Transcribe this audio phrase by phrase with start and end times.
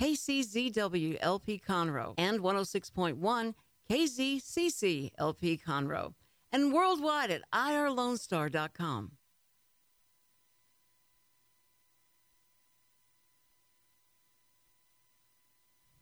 [0.00, 3.54] KCZW LP Conroe and 106.1
[3.90, 6.14] KZCC LP Conroe
[6.52, 9.12] and worldwide at irlonestar.com.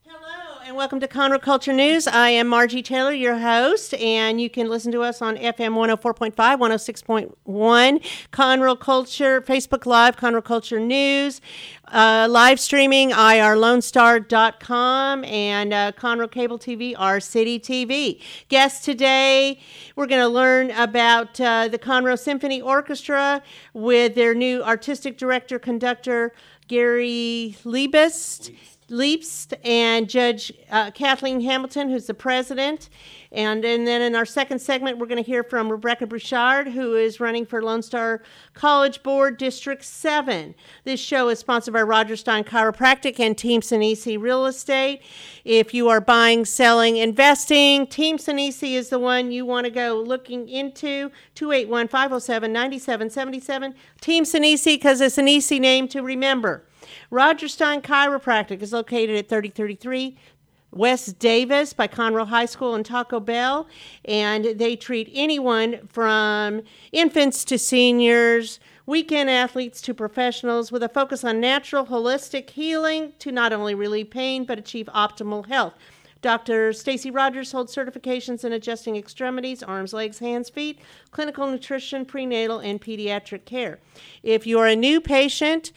[0.06, 2.06] Hello, and welcome to Conroe Culture News.
[2.06, 6.34] I am Margie Taylor, your host, and you can listen to us on FM 104.5,
[6.34, 11.42] 106.1, Conroe Culture, Facebook Live, Conroe Culture News,
[11.88, 18.22] uh, live streaming, irlonestar.com, and uh, Conroe Cable TV, our City TV.
[18.48, 19.60] Guest today,
[19.96, 23.42] we're going to learn about uh, the Conroe Symphony Orchestra
[23.74, 26.32] with their new artistic director, conductor,
[26.68, 28.54] Gary Liebest.
[28.88, 32.90] Leaps and Judge uh, Kathleen Hamilton, who's the president.
[33.32, 36.94] And, and then in our second segment, we're going to hear from Rebecca Bouchard, who
[36.94, 40.54] is running for Lone Star College Board District 7.
[40.84, 45.02] This show is sponsored by Roger Stein Chiropractic and Team Sinisi Real Estate.
[45.44, 50.00] If you are buying, selling, investing, Team Sinisi is the one you want to go
[50.06, 51.10] looking into.
[51.34, 53.74] 281 507 9777.
[54.00, 56.62] Team Sinisi, because it's an easy name to remember.
[57.10, 60.16] Roger Stein Chiropractic is located at 3033
[60.74, 63.68] West Davis by Conroe High School and Taco Bell,
[64.04, 71.22] and they treat anyone from infants to seniors, weekend athletes to professionals, with a focus
[71.22, 75.74] on natural, holistic healing to not only relieve pain but achieve optimal health.
[76.24, 76.72] Dr.
[76.72, 80.78] Stacy Rogers holds certifications in adjusting extremities, arms, legs, hands, feet,
[81.10, 83.78] clinical nutrition, prenatal, and pediatric care.
[84.22, 85.70] If you're a new patient,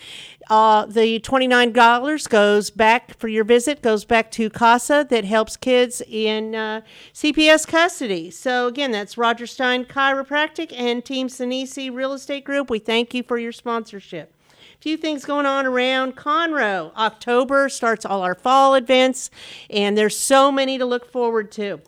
[0.49, 6.01] uh, the $29 goes back for your visit, goes back to CASA that helps kids
[6.07, 6.79] in uh,
[7.13, 8.31] CPS custody.
[8.31, 12.69] So, again, that's Roger Stein Chiropractic and Team Sinisi Real Estate Group.
[12.69, 14.33] We thank you for your sponsorship
[14.79, 16.93] few things going on around Conroe.
[16.95, 19.29] October starts all our fall events,
[19.69, 21.81] and there's so many to look forward to.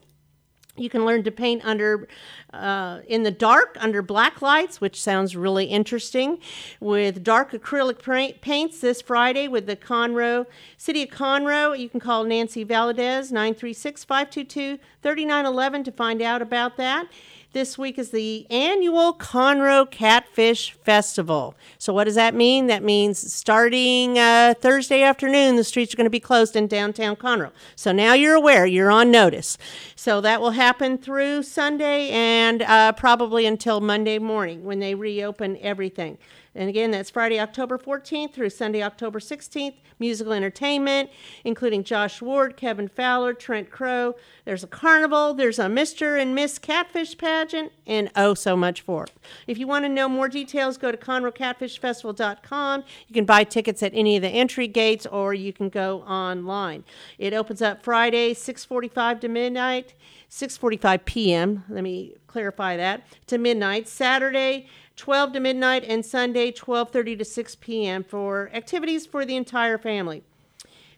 [0.80, 2.08] You can learn to paint under
[2.54, 6.40] uh, in the dark under black lights, which sounds really interesting,
[6.80, 10.46] with dark acrylic paints this Friday with the Conroe
[10.78, 11.78] City of Conroe.
[11.78, 17.08] You can call Nancy Valadez 936 522 3911 to find out about that.
[17.52, 21.56] This week is the annual Conroe Catfish Festival.
[21.80, 22.68] So, what does that mean?
[22.68, 27.16] That means starting uh, Thursday afternoon, the streets are going to be closed in downtown
[27.16, 27.50] Conroe.
[27.76, 29.58] So, now you're aware, you're on notice.
[29.96, 35.58] So, that will happen through Sunday and uh, probably until Monday morning when they reopen
[35.60, 36.20] everything.
[36.56, 39.76] And again, that's Friday, October 14th through Sunday, October 16th.
[40.00, 41.10] Musical entertainment,
[41.44, 44.16] including Josh Ward, Kevin Fowler, Trent Crow.
[44.46, 46.18] There's a carnival, there's a Mr.
[46.20, 49.08] and Miss Catfish pageant, and oh, so much more.
[49.46, 52.84] If you want to know more details, go to ConroeCatfishFestival.com.
[53.10, 56.86] You can buy tickets at any of the entry gates, or you can go online.
[57.18, 59.96] It opens up Friday, 6:45 to midnight.
[60.30, 61.66] 6:45 p.m.
[61.68, 63.90] Let me clarify that to midnight.
[63.90, 64.68] Saturday,
[65.00, 68.04] 12 to midnight, and Sunday, 12:30 to 6 p.m.
[68.04, 70.24] for activities for the entire family.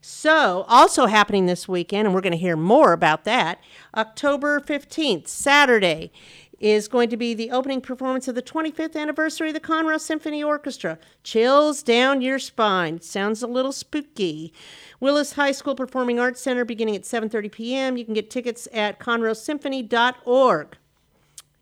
[0.01, 3.59] So, also happening this weekend, and we're going to hear more about that.
[3.95, 6.11] October 15th, Saturday,
[6.59, 10.43] is going to be the opening performance of the 25th anniversary of the Conroe Symphony
[10.43, 10.97] Orchestra.
[11.23, 13.01] Chills down your spine.
[13.01, 14.51] Sounds a little spooky.
[14.99, 17.97] Willis High School Performing Arts Center beginning at 7:30 p.m.
[17.97, 20.77] You can get tickets at conroesymphony.org.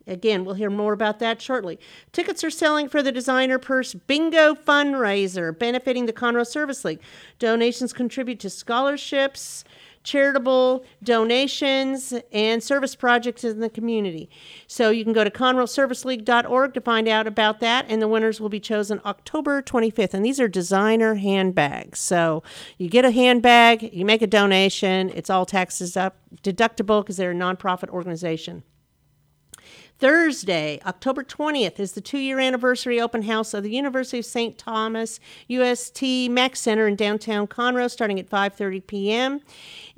[0.06, 1.78] Again, we'll hear more about that shortly.
[2.12, 7.00] Tickets are selling for the Designer Purse Bingo fundraiser benefiting the Conroe Service League.
[7.38, 9.62] Donations contribute to scholarships,
[10.02, 14.30] charitable donations, and service projects in the community.
[14.66, 18.48] So you can go to conroeserviceleague.org to find out about that, and the winners will
[18.48, 20.14] be chosen October 25th.
[20.14, 22.00] And these are designer handbags.
[22.00, 22.42] So
[22.78, 27.32] you get a handbag, you make a donation, it's all taxes up deductible because they're
[27.32, 28.62] a nonprofit organization.
[30.00, 34.56] Thursday, October 20th, is the two year anniversary open house of the University of St.
[34.56, 39.40] Thomas UST Mac Center in downtown Conroe, starting at 5:30 p.m.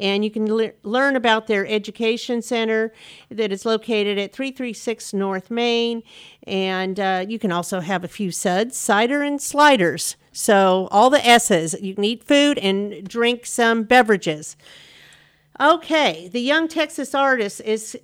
[0.01, 2.93] And you can le- learn about their education center
[3.31, 6.03] that is located at 336 North Main.
[6.49, 10.17] And uh, you can also have a few suds, cider, and sliders.
[10.33, 11.77] So all the S's.
[11.81, 14.57] You can eat food and drink some beverages.
[15.61, 17.97] Okay, the Young Texas Artist is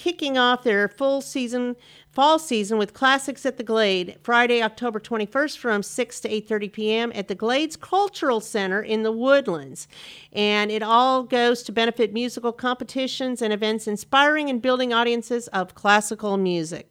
[0.00, 1.76] kicking off their full season
[2.10, 7.12] fall season with classics at the glade friday october 21st from 6 to 8.30 p.m
[7.14, 9.86] at the glades cultural center in the woodlands
[10.32, 15.74] and it all goes to benefit musical competitions and events inspiring and building audiences of
[15.74, 16.90] classical music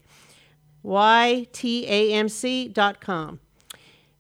[0.85, 1.39] ytamc.com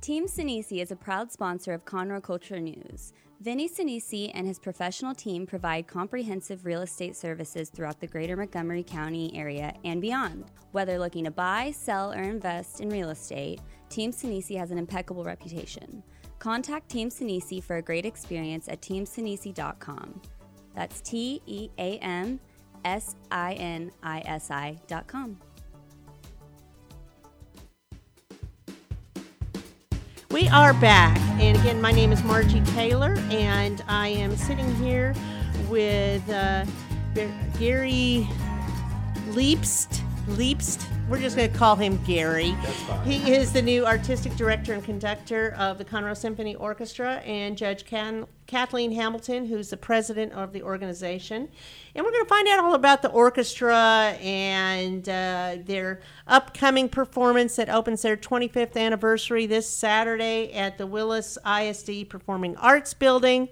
[0.00, 3.12] Team Sinisi is a proud sponsor of Conroe Culture News.
[3.40, 8.84] Vinny Sinisi and his professional team provide comprehensive real estate services throughout the greater Montgomery
[8.84, 10.44] County area and beyond.
[10.70, 15.24] Whether looking to buy, sell, or invest in real estate, Team Sinisi has an impeccable
[15.24, 16.02] reputation.
[16.38, 20.20] Contact Team Sinisi for a great experience at teamsinisi.com.
[20.76, 22.38] That's T E A M
[22.84, 25.40] S I N I S I.com.
[30.38, 31.18] We are back.
[31.40, 35.12] And again, my name is Margie Taylor, and I am sitting here
[35.68, 36.64] with uh,
[37.58, 38.24] Gary
[39.30, 40.00] Leapst.
[41.08, 42.54] We're just going to call him Gary.
[42.62, 43.06] That's fine.
[43.06, 47.86] He is the new artistic director and conductor of the Conroe Symphony Orchestra, and Judge
[47.86, 51.48] Can- Kathleen Hamilton, who's the president of the organization.
[51.94, 57.56] And we're going to find out all about the orchestra and uh, their upcoming performance
[57.56, 63.48] that opens their 25th anniversary this Saturday at the Willis ISD Performing Arts Building.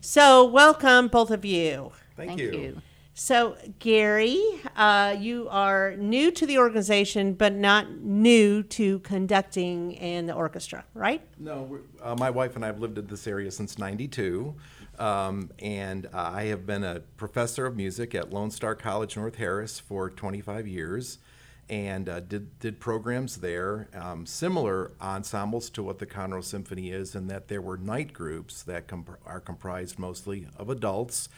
[0.00, 1.92] So, welcome, both of you.
[2.16, 2.80] Thank, you.
[3.18, 4.42] So, Gary,
[4.76, 10.84] uh, you are new to the organization, but not new to conducting in the orchestra,
[10.92, 11.22] right?
[11.38, 14.54] No, uh, my wife and I have lived in this area since '92,
[14.98, 19.80] um, and I have been a professor of music at Lone Star College North Harris
[19.80, 21.16] for 25 years,
[21.70, 27.14] and uh, did did programs there, um, similar ensembles to what the Conroe Symphony is,
[27.14, 31.30] in that there were night groups that comp- are comprised mostly of adults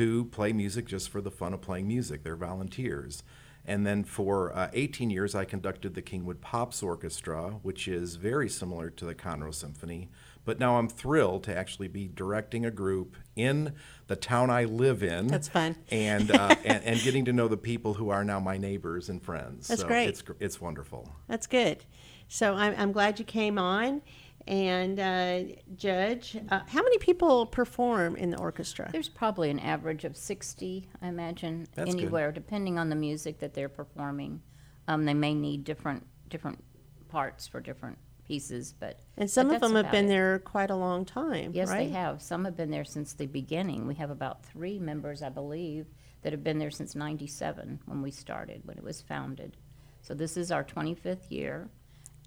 [0.00, 2.22] who play music just for the fun of playing music.
[2.22, 3.22] They're volunteers.
[3.66, 8.48] And then for uh, 18 years, I conducted the Kingwood Pops Orchestra, which is very
[8.48, 10.08] similar to the Conroe Symphony.
[10.46, 13.74] But now I'm thrilled to actually be directing a group in
[14.06, 15.26] the town I live in.
[15.26, 15.76] That's fun.
[15.90, 19.22] And, uh, and, and getting to know the people who are now my neighbors and
[19.22, 19.68] friends.
[19.68, 20.08] That's so great.
[20.08, 21.12] It's, it's wonderful.
[21.28, 21.84] That's good.
[22.26, 24.00] So, I'm, I'm glad you came on.
[24.46, 25.42] And, uh,
[25.76, 28.88] Judge, uh, how many people perform in the orchestra?
[28.90, 32.00] There's probably an average of 60, I imagine, That's good.
[32.02, 34.42] anywhere, depending on the music that they're performing.
[34.88, 36.62] Um, they may need different different
[37.08, 40.08] parts for different pieces, but And some but of them have been it.
[40.08, 41.88] there quite a long time, Yes, right?
[41.88, 42.22] they have.
[42.22, 43.86] Some have been there since the beginning.
[43.88, 45.86] We have about three members, I believe,
[46.22, 49.56] that have been there since 97 when we started, when it was founded.
[50.02, 51.68] So this is our 25th year,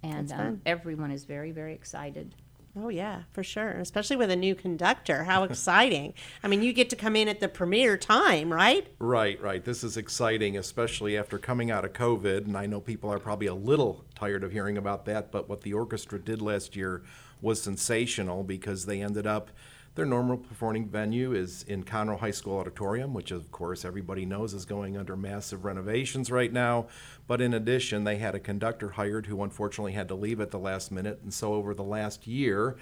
[0.03, 2.35] and um, everyone is very, very excited.
[2.75, 3.69] Oh yeah, for sure.
[3.69, 5.23] Especially with a new conductor.
[5.23, 6.13] How exciting.
[6.43, 8.87] I mean, you get to come in at the premiere time, right?
[8.99, 9.63] Right, right.
[9.63, 12.45] This is exciting, especially after coming out of COVID.
[12.45, 15.61] And I know people are probably a little tired of hearing about that, but what
[15.61, 17.03] the orchestra did last year
[17.41, 19.51] was sensational because they ended up.
[19.95, 24.55] Their normal performing venue is in Conroe High School Auditorium, which of course everybody knows
[24.55, 26.87] is going under massive renovations right now.
[27.27, 30.57] But in addition, they had a conductor hired who unfortunately had to leave at the
[30.57, 31.19] last minute.
[31.21, 32.75] And so over the last year,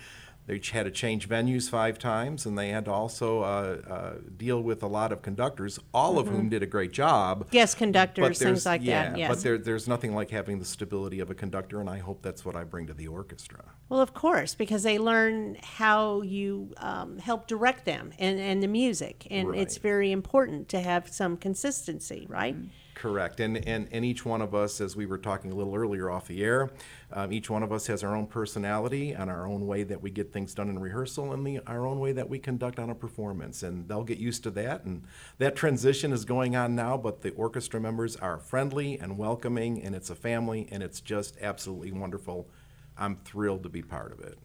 [0.52, 4.62] they had to change venues five times, and they had to also uh, uh, deal
[4.62, 7.48] with a lot of conductors, all of whom did a great job.
[7.52, 9.18] Yes, conductors, But things there's- like yeah, that.
[9.18, 9.30] Yes.
[9.30, 12.44] but there, there's nothing like having the stability of a conductor, and I hope that's
[12.44, 13.64] what I bring to the orchestra.
[13.88, 18.68] Well, of course, because they learn how you um, help direct them and, and the
[18.68, 19.26] music.
[19.32, 22.58] And it's very important to have some consistency, right?
[23.02, 23.40] Correct.
[23.40, 26.28] And, and, and each one of us, as we were talking a little earlier off
[26.28, 26.70] the air,
[27.12, 30.12] um, each one of us has our own personality and our own way that we
[30.12, 32.94] get things done in rehearsal and the, our own way that we conduct on a
[32.94, 33.64] performance.
[33.64, 34.84] And they'll get used to that.
[34.84, 35.02] And
[35.40, 39.96] that transition is going on now, but the orchestra members are friendly and welcoming, and
[39.96, 42.52] it's a family, and it's just absolutely wonderful.
[43.00, 44.38] I'm thrilled to be part of it.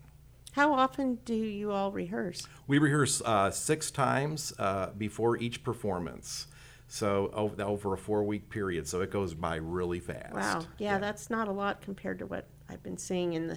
[0.52, 2.48] How often do you all rehearse?
[2.66, 6.46] We rehearse uh, six times uh, before each performance.
[6.88, 8.86] So o- over a four week period.
[8.86, 10.34] So it goes by really fast.
[10.34, 10.62] Wow.
[10.78, 13.48] Yeah, that's not a lot compared to what I've been seeing in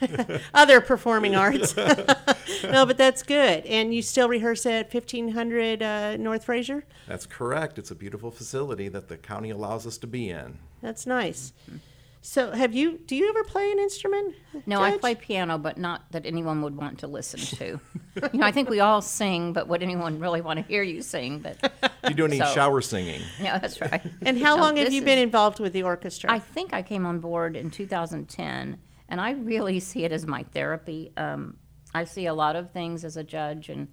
[0.00, 1.76] the other performing arts.
[2.64, 3.64] no, but that's good.
[3.66, 6.84] And you still rehearse at 1500 uh, North Fraser?
[7.08, 7.78] That's correct.
[7.78, 10.58] It's a beautiful facility that the county allows us to be in.
[10.80, 11.52] That's nice.
[12.22, 14.34] So, have you, do you ever play an instrument?
[14.66, 17.80] No, I play piano, but not that anyone would want to listen to.
[18.32, 21.00] you know, I think we all sing, but would anyone really want to hear you
[21.00, 21.38] sing?
[21.38, 21.72] But
[22.08, 23.22] You do any So- shower singing?
[23.40, 24.02] yeah, that's right.
[24.20, 26.30] And how No, long have you been is- involved with the orchestra?
[26.30, 30.42] I think I came on board in 2010, and I really see it as my
[30.42, 31.12] therapy.
[31.16, 31.56] Um,
[31.94, 33.88] I see a lot of things as a judge, and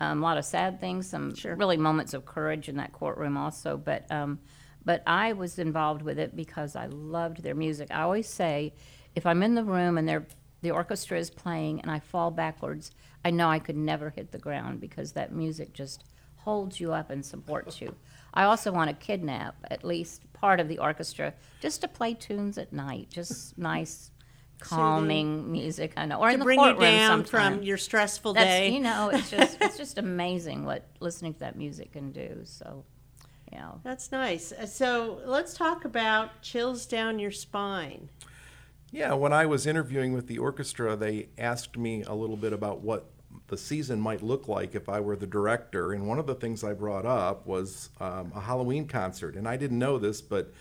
[0.00, 1.56] um, a lot of sad things, some Sure.
[1.56, 3.76] really moments of courage in that courtroom also.
[3.76, 4.38] But um,
[4.84, 7.88] but I was involved with it because I loved their music.
[7.90, 8.74] I always say,
[9.14, 10.26] if I'm in the room and they're,
[10.62, 12.90] the orchestra is playing and I fall backwards,
[13.24, 16.04] I know I could never hit the ground because that music just
[16.36, 17.94] holds you up and supports you.
[18.34, 22.58] I also want to kidnap at least part of the orchestra just to play tunes
[22.58, 24.10] at night, just nice,
[24.58, 25.92] calming music.
[25.96, 27.54] I know, or to in the bring you courtroom down sometime.
[27.54, 28.70] from your stressful That's day.
[28.70, 32.40] you know, it's just it's just amazing what listening to that music can do.
[32.44, 32.84] So,
[33.52, 34.52] you know, That's nice.
[34.52, 38.08] Uh, So let's talk about chills down your spine.
[38.90, 42.80] Yeah, when I was interviewing with the orchestra, they asked me a little bit about
[42.80, 43.10] what
[43.48, 45.92] the season might look like if I were the director.
[45.92, 49.34] And one of the things I brought up was um, a Halloween concert.
[49.34, 50.52] And I didn't know this, but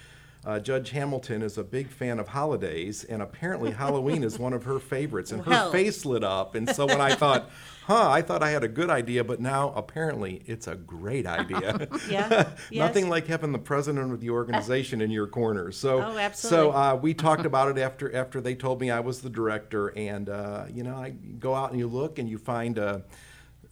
[0.45, 4.63] uh, Judge Hamilton is a big fan of holidays, and apparently Halloween is one of
[4.63, 5.31] her favorites.
[5.31, 5.71] And her Well.
[5.71, 6.55] face lit up.
[6.55, 7.49] And so when I thought,
[7.85, 11.87] huh, I thought I had a good idea, but now apparently it's a great idea.
[12.09, 12.49] Yeah.
[12.71, 13.11] Nothing Yes.
[13.11, 15.71] like having the president of the organization in your corner.
[15.71, 19.21] So, Oh, so uh, we talked about it after after they told me I was
[19.21, 22.79] the director, and uh, you know, I go out and you look and you find.
[22.79, 22.99] Uh,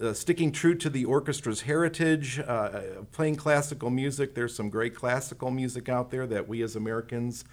[0.02, 4.34] uh, sticking true to the orchestra's heritage, uh, playing classical music.
[4.34, 7.44] There's some great classical music out there that we as Americans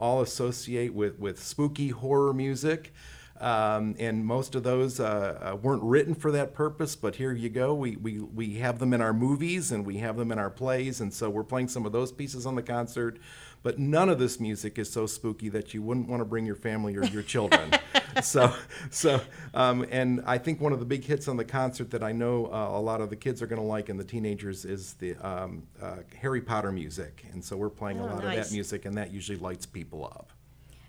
[0.00, 2.92] all associate with, with spooky horror music.
[3.40, 7.48] Um, and most of those uh, uh, weren't written for that purpose, but here you
[7.48, 7.74] go.
[7.74, 11.00] We, we, we have them in our movies and we have them in our plays,
[11.00, 13.18] and so we're playing some of those pieces on the concert.
[13.62, 16.56] But none of this music is so spooky that you wouldn't want to bring your
[16.56, 17.72] family or your children.
[18.22, 18.52] so,
[18.90, 19.20] so,
[19.54, 22.46] um, and I think one of the big hits on the concert that I know
[22.46, 25.14] uh, a lot of the kids are going to like and the teenagers is the
[25.16, 28.84] um, uh, Harry Potter music, and so we're playing a Oh, lot of that music,
[28.84, 30.32] and that usually lights people up.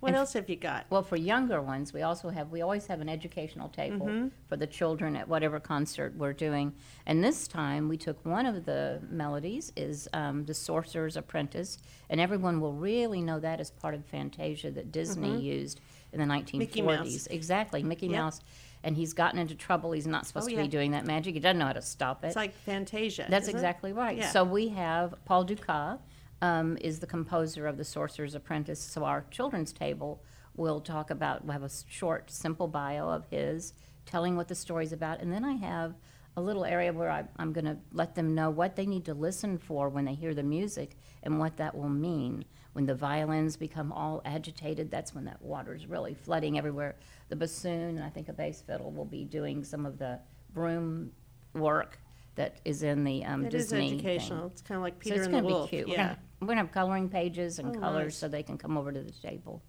[0.03, 0.85] What else have you got?
[0.89, 4.27] Well, for younger ones, we also have, we always have an educational table Mm-hmm.
[4.49, 6.73] for the children at whatever concert we're doing.
[7.05, 11.77] And this time, we took one of the melodies is um, The Sorcerer's Apprentice,
[12.09, 15.79] and everyone will really know that as part of Fantasia that Disney used
[16.11, 16.69] in the 1940s.
[16.69, 16.85] Mm-hmm.
[17.03, 17.19] Mickey.
[17.29, 18.15] Exactly, Mickey Yep.
[18.19, 18.41] Mouse.
[18.85, 19.93] And he's gotten into trouble.
[19.93, 21.35] He's not supposed Oh, to be doing that magic.
[21.35, 22.27] He doesn't know how to stop it.
[22.27, 23.27] It's like Fantasia.
[23.29, 23.57] That's isn't it?
[23.59, 24.17] exactly right.
[24.17, 24.29] Yeah.
[24.31, 25.99] So we have Paul Dukas
[26.43, 28.81] um, is the composer of The Sorcerer's Apprentice.
[28.81, 30.21] So our children's table
[30.55, 33.73] will talk about, we'll have a short, simple bio of his,
[34.05, 35.21] telling what the story's about.
[35.21, 35.95] And then I have
[36.35, 39.13] a little area where I, I'm going to let them know what they need to
[39.13, 42.43] listen for when they hear the music and what that will mean.
[42.73, 46.97] When the violins become all agitated, that's when that water's really flooding everywhere.
[47.29, 50.19] The bassoon, and I think a bass fiddle will be doing some of the
[50.53, 51.13] broom
[51.53, 51.99] work
[52.35, 53.89] that is in the um, It is Disney.
[53.89, 53.93] thing.
[53.99, 54.47] educational.
[54.47, 55.69] It's kind of like So Peter it's and the gonna be Wolf.
[55.69, 55.87] cute.
[55.87, 56.03] We're Yeah.
[56.07, 58.17] gonna, we're gonna have coloring pages and Oh, colors nice.
[58.17, 59.61] so they can come over to the table.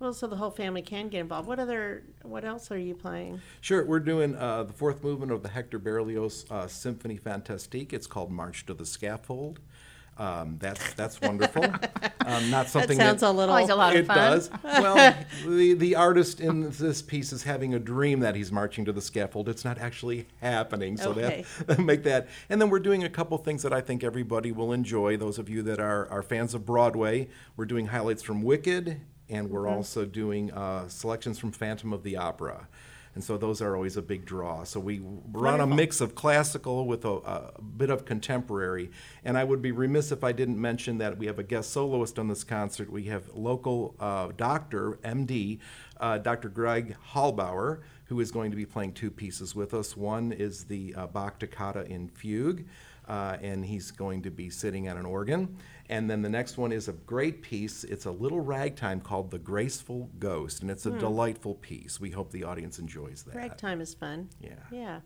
[0.00, 1.48] Well, so the whole family can get involved.
[1.48, 2.04] What other?
[2.22, 3.40] What else are you playing?
[3.60, 7.92] Sure, we're doing uh, the fourth movement of the Hector Berlioz uh, Symphonie Fantastique.
[7.92, 9.58] It's called March to the Scaffold.
[10.18, 11.64] Um, that's that's wonderful.
[12.26, 14.16] um, not something that sounds a little- Always a lot of it fun.
[14.16, 14.50] does.
[14.64, 15.14] Well,
[15.46, 19.00] the the artist in this piece is having a dream that he's marching to the
[19.00, 19.48] scaffold.
[19.48, 20.96] It's not actually happening.
[20.96, 21.44] So Okay.
[21.66, 22.26] that make that.
[22.50, 25.16] And then we're doing a couple things that I think everybody will enjoy.
[25.16, 29.50] Those of you that are are fans of Broadway, we're doing highlights from Wicked, and
[29.50, 32.66] we're also doing uh, selections from Phantom of the Opera.
[33.18, 34.62] And so those are always a big draw.
[34.62, 35.74] So we run a Wonderful.
[35.74, 38.92] mix of classical with a, a bit of contemporary.
[39.24, 42.20] And I would be remiss if I didn't mention that we have a guest soloist
[42.20, 42.92] on this concert.
[42.92, 45.58] We have local uh, doctor, MD,
[45.98, 46.48] uh, Dr.
[46.48, 49.96] Greg Hallbauer, who is going to be playing two pieces with us.
[49.96, 52.66] One is the uh, Bach Toccata in Fugue,
[53.08, 55.56] uh, and he's going to be sitting at an organ.
[55.90, 57.82] And then the next one is a great piece.
[57.84, 61.98] It's a little ragtime called The Graceful Ghost, and it's a delightful piece.
[61.98, 63.34] We hope the audience enjoys that.
[63.34, 64.28] Ragtime is fun.
[64.40, 64.50] Yeah.
[64.70, 65.00] Yeah.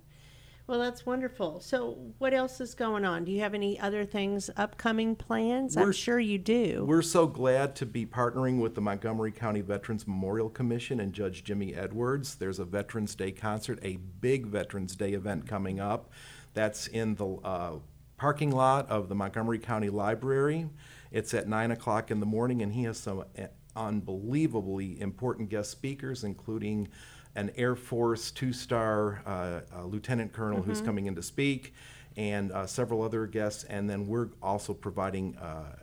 [0.66, 1.60] Well, that's wonderful.
[1.60, 3.24] So, what else is going on?
[3.24, 5.76] Do you have any other things, upcoming plans?
[5.76, 6.84] I'm We're- sure you do.
[6.86, 11.42] We're so glad to be partnering with the Montgomery County Veterans Memorial Commission and Judge
[11.42, 12.36] Jimmy Edwards.
[12.36, 16.10] There's a Veterans Day concert, a big Veterans Day event coming up.
[16.54, 17.78] That's in the uh,
[18.22, 20.70] parking lot of the Montgomery County Library.
[21.10, 25.72] It's at 9 o'clock in the morning, and he has some uh, unbelievably important guest
[25.72, 26.86] speakers, including
[27.34, 31.74] an Air Force two star uh, uh, lieutenant colonel who's coming in to speak,
[32.16, 33.64] and uh, several other guests.
[33.64, 35.74] And then we're also providing uh,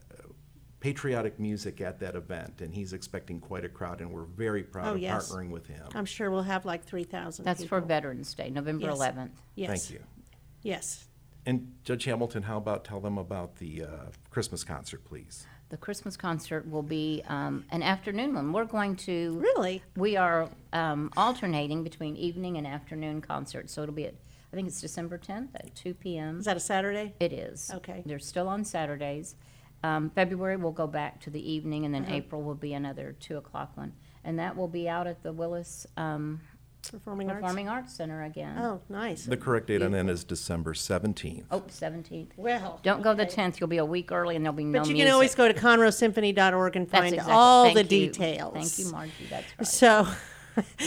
[0.79, 4.87] patriotic music at that event, and he's expecting quite a crowd, and we're very proud
[4.87, 5.29] Oh, of yes.
[5.29, 5.85] partnering with him.
[5.93, 7.81] I'm sure we'll have like 3,000 That's for.
[7.81, 8.97] Veterans Day, November Yes.
[8.97, 9.31] 11th.
[9.55, 9.69] Yes.
[9.89, 10.05] Thank you.
[10.63, 11.03] Yes.
[11.45, 13.87] And Judge Hamilton, how about tell them about the uh,
[14.29, 15.45] Christmas concert, please?
[15.69, 18.51] The Christmas concert will be um, an afternoon one.
[18.53, 19.37] We're going to.
[19.39, 19.83] Really?
[19.95, 23.73] We are um, alternating between evening and afternoon concerts.
[23.73, 24.15] So it'll be at,
[24.51, 26.39] I think it's December 10th at 2 p.m.
[26.39, 27.13] Is that a Saturday?
[27.19, 27.71] It is.
[27.73, 28.01] Okay.
[28.05, 29.35] They're still on Saturdays.
[29.83, 32.15] Um, February will go back to the evening, and then Uh-huh.
[32.15, 33.93] April will be another 2 o'clock one.
[34.23, 35.87] And that will be out at the Willis
[36.85, 37.55] um, Performing arts?
[37.69, 38.57] Arts Center again.
[38.57, 39.25] Oh, nice.
[39.25, 41.43] The correct date on that is December 17th.
[41.51, 42.29] Oh, 17th.
[42.37, 42.79] Well.
[42.83, 43.35] Don't go the okay.
[43.43, 43.59] 10th.
[43.59, 45.07] You'll be a week early, and there'll be no But you music.
[45.07, 48.07] can always go to conroesymphony.org and That's find exactly- all the thank you.
[48.07, 48.53] details.
[48.53, 49.11] Thank you, Margie.
[49.29, 49.67] That's right.
[49.67, 50.07] So,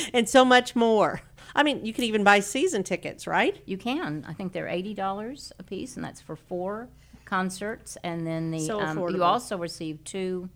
[0.14, 1.20] and so much more.
[1.55, 3.61] I mean, you can even buy season tickets, right?
[3.66, 4.24] You can.
[4.26, 6.88] I think they're eighty dollars a piece, and that's for four
[7.26, 7.98] concerts.
[8.02, 9.16] And then the So um, affordable.
[9.16, 10.48] you also receive two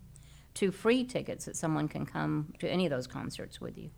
[0.55, 3.91] two free tickets that someone can come to any of those concerts with you.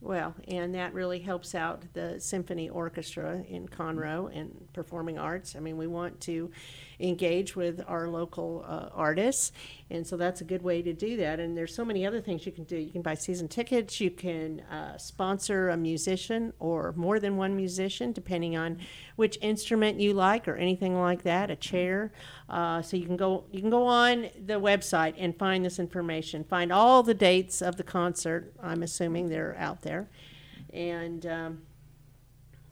[0.00, 5.54] Well, and that really helps out the symphony orchestra in Conroe and performing arts.
[5.56, 6.50] I mean, we want to
[7.00, 9.52] engage with our local uh, artists,
[9.90, 11.40] and so that's a good way to do that.
[11.40, 12.76] And there's so many other things you can do.
[12.76, 14.00] You can buy season tickets.
[14.00, 18.78] You can uh, sponsor a musician or more than one musician, depending on
[19.16, 21.50] which instrument you like or anything like that.
[21.50, 22.12] A chair.
[22.48, 26.44] Uh, so you can go you can go on the website and find this information.
[26.44, 28.52] Find all the dates of the concert.
[28.62, 30.08] I'm assuming they're out there,
[30.72, 31.62] and um,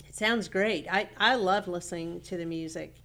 [0.08, 0.86] it sounds great.
[0.90, 2.96] I I love listening to the music.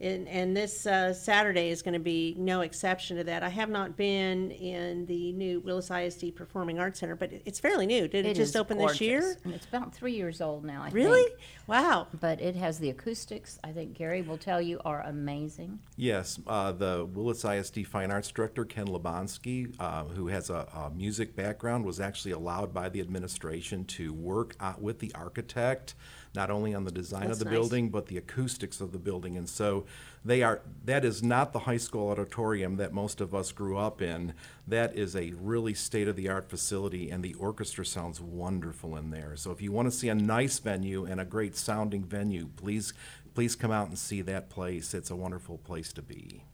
[0.00, 3.42] And, and this uh, Saturday is going to be no exception to that.
[3.42, 7.86] I have not been in the new Willis ISD Performing Arts Center, but it's fairly
[7.86, 8.08] new.
[8.08, 9.36] Did it, just is open this year?
[9.44, 10.82] And it's about three years old now.
[10.82, 11.22] I Really?
[11.24, 11.38] think.
[11.66, 12.06] Wow.
[12.18, 13.58] But it has the acoustics.
[13.62, 15.80] I think Gary will tell you are amazing.
[15.96, 20.90] Yes, uh, the Willis ISD Fine Arts Director, Ken Labansky, uh, who has a, a
[20.96, 25.94] music background, was actually allowed by the administration to work uh, with the architect,
[26.34, 27.52] not only on the design That's of the nice.
[27.52, 29.36] building, but the acoustics of the building.
[29.36, 29.84] And so
[30.24, 34.00] they are, that is not the high school auditorium that most of us grew up
[34.00, 34.34] in.
[34.68, 39.34] That is a really state-of-the-art facility, and the orchestra sounds wonderful in there.
[39.34, 42.92] So if you want to see a nice venue and a great sounding venue, please,
[43.34, 44.94] please come out and see that place.
[44.94, 46.44] It's a wonderful place to be.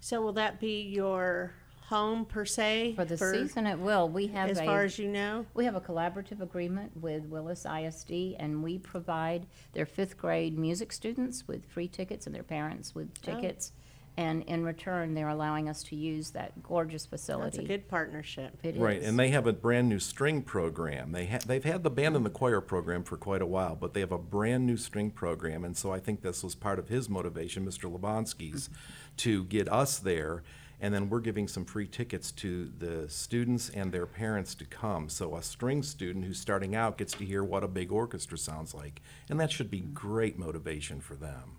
[0.00, 1.54] So will that be your
[1.90, 4.08] home per se For the season, it will.
[4.08, 5.44] We have as a, far as you know?
[5.54, 10.92] We have a collaborative agreement with Willis ISD, and we provide their fifth grade music
[10.92, 13.28] students with free tickets and their parents with tickets.
[13.28, 13.40] Oh.
[13.40, 13.72] tickets.
[14.16, 17.56] And in return, they're allowing us to use that gorgeous facility.
[17.56, 18.58] That's a good partnership.
[18.62, 19.08] It Right, is.
[19.08, 21.12] and they have a brand new string program.
[21.12, 23.94] They ha- they've had the band and the choir program for quite a while, but
[23.94, 26.88] they have a brand new string program, and so I think this was part of
[26.88, 27.90] his motivation, Mr.
[27.90, 28.74] Lebonsky's, mm-hmm.
[29.18, 30.42] to get us there.
[30.80, 35.08] And then we're giving some free tickets to the students and their parents to come.
[35.10, 38.74] So a string student who's starting out gets to hear what a big orchestra sounds
[38.74, 39.02] like.
[39.28, 41.56] And that should be great motivation for them.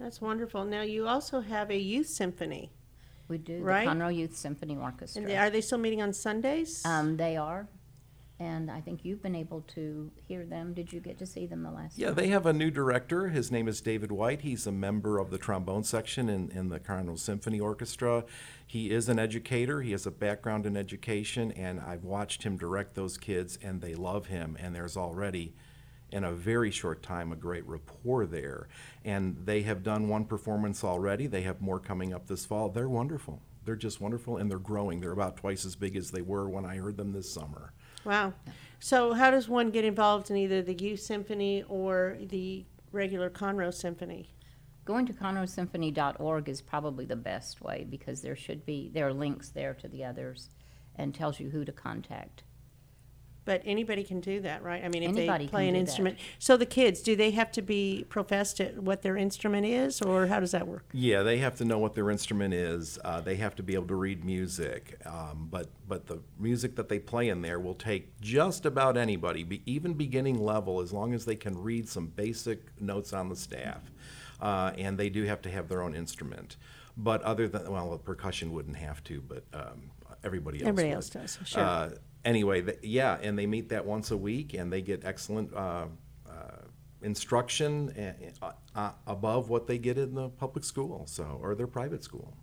[0.00, 0.64] That's wonderful.
[0.64, 2.72] Now, you also have a youth symphony.
[3.26, 3.86] We do, the Right.
[3.86, 5.20] Conroe Youth Symphony Orchestra.
[5.20, 6.82] And they- are they still meeting on Sundays?
[6.86, 7.68] Um, they are,
[8.40, 10.72] and I think you've been able to hear them.
[10.72, 12.14] Did you get to see them the last Yeah, time?
[12.16, 13.28] they have a new director.
[13.28, 14.42] His name is David White.
[14.42, 18.24] He's a member of the trombone section in, in the Cardinal Symphony Orchestra.
[18.66, 19.82] He is an educator.
[19.82, 23.94] He has a background in education, and I've watched him direct those kids, and they
[23.94, 24.56] love him.
[24.60, 25.54] And there's already,
[26.12, 28.68] in a very short time, a great rapport there.
[29.04, 31.26] And they have done one performance already.
[31.26, 32.68] They have more coming up this fall.
[32.68, 33.42] They're wonderful.
[33.64, 35.00] They're just wonderful, and they're growing.
[35.00, 37.72] They're about twice as big as they were when I heard them this summer.
[38.04, 38.32] Wow.
[38.80, 43.74] So, how does one get involved in either the youth symphony or the regular Conroe
[43.74, 44.30] symphony?
[44.84, 49.50] Going to conroesymphony.org is probably the best way because there should be, there are links
[49.50, 50.48] there to the others
[50.94, 52.44] and tells you who to contact.
[53.48, 54.84] But anybody can do that, right?
[54.84, 55.88] I mean, if Anybody they play an do that.
[55.88, 56.18] instrument.
[56.38, 60.26] So the kids, do they have to be professed at what their instrument is, or
[60.26, 60.84] how does that work?
[60.92, 62.98] Yeah, they have to know what their instrument is.
[63.02, 65.00] Uh, they have to be able to read music.
[65.06, 69.44] Um, but but the music that they play in there will take just about anybody,
[69.44, 73.36] be, even beginning level, as long as they can read some basic notes on the
[73.36, 73.80] staff.
[74.42, 76.58] Uh, and they do have to have their own instrument.
[76.98, 79.90] But other than well, the percussion wouldn't have to, but um,
[80.22, 80.68] everybody else.
[80.68, 80.94] Everybody would.
[80.96, 81.62] else does, sure.
[81.62, 81.90] Uh,
[82.28, 85.86] anyway, th- yeah, and they meet that once a week, and they get excellent uh,
[86.28, 86.32] uh,
[87.02, 87.92] instruction
[89.06, 92.36] above what they get in the public school, so or their private school.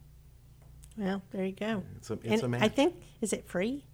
[0.98, 1.84] Well, there you go.
[1.98, 2.76] It's a- it's and a I match.
[2.76, 3.86] think is it free?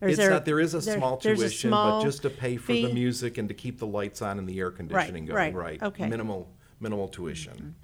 [0.00, 0.44] Or it's not.
[0.44, 2.92] There is a there- small there's a tuition, small but just to pay for the
[2.92, 5.54] music and to keep the lights on and the air conditioning going.
[5.54, 6.06] right, okay.
[6.08, 6.48] Minimal
[6.80, 7.74] minimal tuition.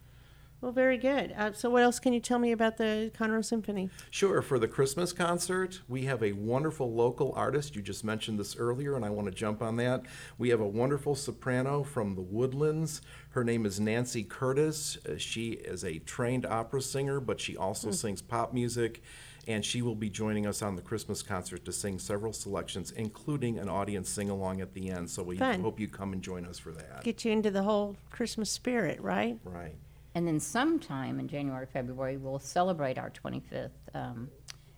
[0.63, 1.35] Well, very good.
[1.37, 3.91] Uh, so, what else can you tell me about the Conroe Symphony?
[4.13, 4.41] Sure.
[4.41, 7.75] For the Christmas concert, we have a wonderful local artist.
[7.75, 10.05] You just mentioned this earlier, and I want to jump on that.
[10.39, 13.03] We have a wonderful soprano from the Woodlands.
[13.31, 14.99] Her name is Nancy Curtis.
[15.05, 19.03] Uh, she is a trained opera singer, but she also sings pop music.
[19.49, 23.59] And she will be joining us on the Christmas concert to sing several selections, including
[23.59, 25.11] an audience sing along at the end.
[25.11, 25.61] So we Fun.
[25.61, 27.03] hope you come and join us for that.
[27.03, 29.41] Get you into the whole Christmas spirit, right?
[29.43, 29.75] Right.
[30.15, 34.31] And then sometime in January, February, we'll celebrate our 25th um,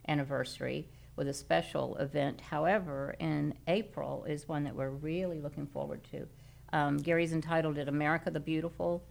[0.06, 2.40] anniversary with a special event.
[2.40, 6.26] However, in April is one that we're really looking forward to.
[6.72, 9.04] Um, Gary's entitled it America the Beautiful,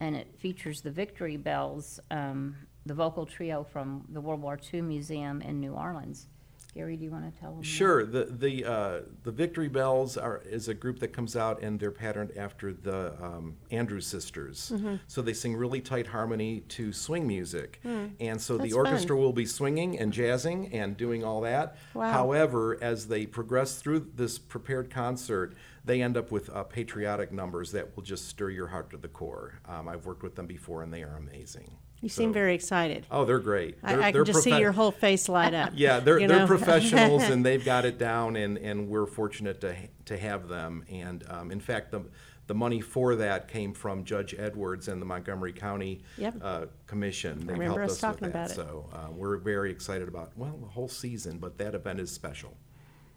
[0.00, 2.56] and it features the Victory Belles, um,
[2.86, 6.26] the vocal trio from the World War II Museum in New Orleans.
[6.74, 7.56] Gary, do you want to tell them?
[7.58, 7.64] more?
[7.64, 8.04] Sure.
[8.04, 11.92] The the uh, the Victory Belles are is a group that comes out and they're
[11.92, 14.72] patterned after the um, Andrews Sisters.
[14.74, 14.96] Mm-hmm.
[15.06, 18.56] So they sing really tight harmony to swing music, and so.
[18.56, 19.22] That's the orchestra fun.
[19.22, 21.76] will be swinging and jazzing and doing all that.
[21.92, 22.10] Wow.
[22.10, 27.72] However, as they progress through this prepared concert, they end up with uh, patriotic numbers
[27.72, 29.60] that will just stir your heart to the core.
[29.68, 31.76] Um, I've worked with them before, and they are amazing.
[32.04, 33.06] You seem very excited.
[33.10, 33.78] Oh, they're great.
[33.82, 35.72] I, They're- I they're can just see your whole face light up.
[35.74, 39.74] yeah, they're, you they're professionals and they've got it down, and, and we're fortunate to,
[40.04, 40.84] to have them.
[40.90, 42.02] And um, in fact, the,
[42.46, 46.34] the money for that came from Judge Edwards and the Montgomery County Yep.
[46.42, 47.40] uh, Commission.
[47.40, 48.52] Remember helped us us talking with that.
[48.54, 48.68] about it.
[48.68, 52.54] So uh, we're very excited about, well, the whole season, but that event is special.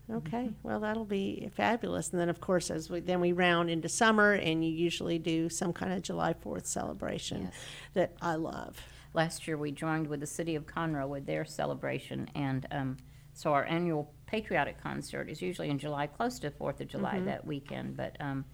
[0.10, 2.12] Okay, well, that'll be fabulous.
[2.12, 5.50] And then, of course, as we, then we round into summer, and you usually do
[5.50, 7.54] some kind of July 4th celebration Yes.
[7.94, 8.78] that I love.
[9.14, 12.98] Last year, we joined with the city of Conroe with their celebration, and um,
[13.34, 17.46] so our annual patriotic concert is usually in July, close to Fourth of July that
[17.46, 17.98] weekend.
[17.98, 18.46] But um,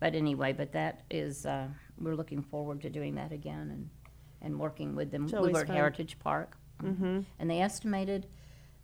[0.00, 3.90] but anyway, but that is uh, we're looking forward to doing that again and
[4.40, 5.24] and working with them.
[5.24, 5.76] It's we always were at fun.
[5.76, 8.26] Heritage Park, and they estimated.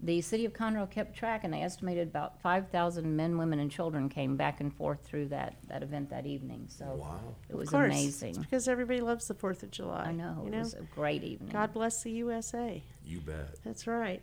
[0.00, 4.08] The city of Conroe kept track, and they estimated about 5,000 men, women, and children
[4.08, 6.66] came back and forth through that, that event that evening.
[6.68, 7.18] So Wow.
[7.48, 8.28] it was of course, amazing.
[8.30, 10.04] It's because everybody loves the 4th of July.
[10.08, 10.58] I know, You it know?
[10.61, 11.50] was a great evening.
[11.52, 12.80] God bless the USA.
[13.04, 13.56] You bet.
[13.64, 14.22] That's right.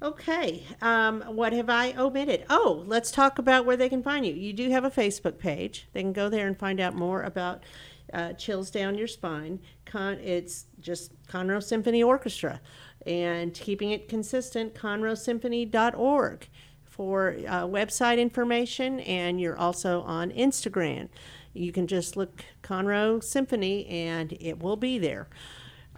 [0.00, 2.44] Okay, um, what have I omitted?
[2.48, 4.32] Oh, let's talk about where they can find you.
[4.32, 5.88] You do have a Facebook page.
[5.92, 7.64] They can go there and find out more about
[8.12, 9.58] uh, Chills Down Your Spine.
[9.88, 12.60] Con- it's just Conroe Symphony Orchestra.
[13.06, 16.48] And keeping it consistent, conroesymphony.org
[16.84, 19.00] for uh, website information.
[19.00, 21.08] And you're also on Instagram.
[21.54, 25.28] You can just look Conroe Symphony and it will be there.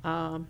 [0.04, 0.46] Um,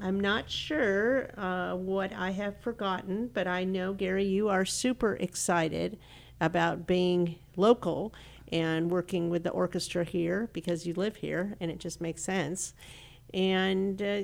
[0.00, 5.14] I'm not sure uh, what I have forgotten, but I know, Gary, you are super
[5.16, 5.98] excited
[6.40, 8.14] about being local
[8.52, 12.74] and working with the orchestra here because you live here and it just makes sense.
[13.34, 14.22] and uh,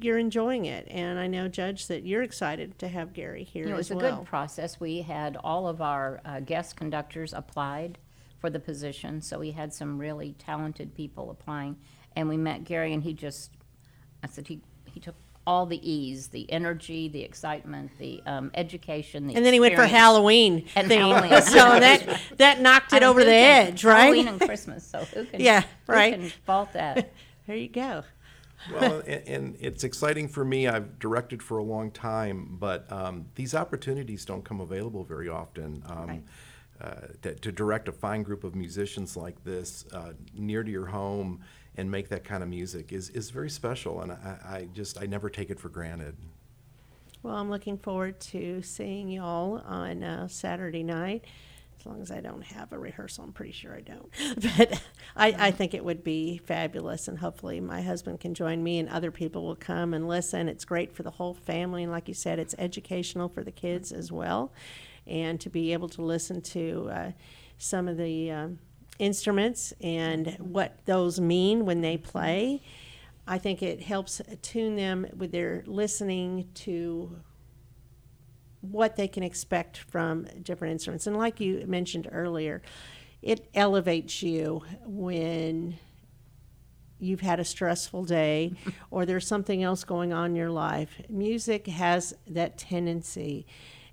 [0.00, 0.86] you're enjoying it.
[0.90, 3.90] And I know, Judge, that you're excited to have Gary here You know, it as
[3.90, 4.80] was a good process.
[4.80, 7.98] We had all of our uh, guest conductors applied
[8.38, 11.76] for the position, so we had some really talented people applying.
[12.14, 13.50] And we met Gary, and he just,
[14.22, 19.28] I said, he, he took all the ease, the energy, the excitement, the um, education,
[19.28, 20.02] the and then he went for experience.
[20.04, 21.00] Halloween And theme.
[21.00, 21.42] Halloween.
[21.42, 24.00] so that that knocked I it mean, over who the can- edge, right?
[24.02, 25.40] Halloween and Christmas, so who can?
[25.40, 26.14] Yeah, who right.
[26.14, 27.12] can fault that?
[27.46, 28.02] There you go.
[28.72, 30.66] well, and, and it's exciting for me.
[30.66, 35.82] I've directed for a long time, but um, these opportunities don't come available very often.
[35.86, 36.24] Um,
[36.80, 40.84] uh, to, to direct a fine group of musicians like this uh, near to your
[40.84, 41.40] home
[41.76, 45.06] and make that kind of music is, is very special, and I, I just I
[45.06, 46.16] never take it for granted.
[47.22, 51.24] Well, I'm looking forward to seeing y'all on uh, Saturday night.
[51.78, 54.10] As long as I don't have a rehearsal, I'm pretty sure I don't.
[54.56, 54.80] But
[55.16, 58.88] I, I think it would be fabulous, and hopefully my husband can join me, and
[58.88, 60.48] other people will come and listen.
[60.48, 63.92] It's great for the whole family, and like you said, it's educational for the kids
[63.92, 64.52] as well,
[65.06, 67.12] and to be able to listen to uh,
[67.58, 68.58] some of the um,
[68.98, 72.62] instruments and what those mean when they play.
[73.26, 77.16] I think it helps attune them with their listening to
[78.60, 81.06] what they can expect from different instruments.
[81.06, 82.62] And like you mentioned earlier,
[83.22, 85.78] it elevates you when
[86.98, 88.52] you've had a stressful day
[88.90, 91.00] or there's something else going on in your life.
[91.08, 93.46] Music has that tendency.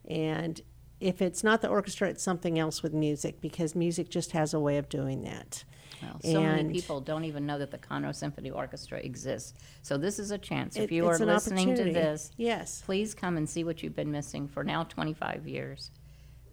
[0.07, 0.61] And
[1.03, 4.59] if it's not the orchestra, it's something else with music because music just has a
[4.59, 5.63] way of doing that.
[6.01, 9.53] Well, so many people don't even know that the Conroe Symphony Orchestra exists.
[9.83, 10.75] So this is a chance.
[10.75, 12.81] If It- you are listening to this, Yes.
[12.85, 15.91] please come and see what you've been missing for now 25 years.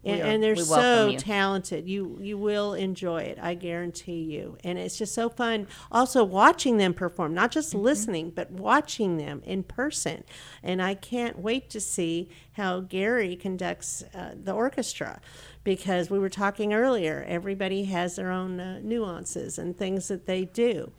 [0.03, 1.87] We and, are- and they're so talented.
[1.89, 4.57] You you will enjoy it, I guarantee you.
[4.65, 5.67] And it's just so fun.
[5.93, 7.85] Also watching them perform, not just Mm-hmm.
[7.85, 10.25] listening, but watching them in person.
[10.63, 15.21] And I can't wait to see how Gary conducts uh, the orchestra,
[15.65, 17.25] because we were talking earlier.
[17.29, 20.91] Everybody has their own uh, nuances and things that they do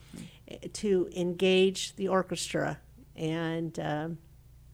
[0.48, 2.80] eh, to engage the orchestra,
[3.16, 4.18] and um,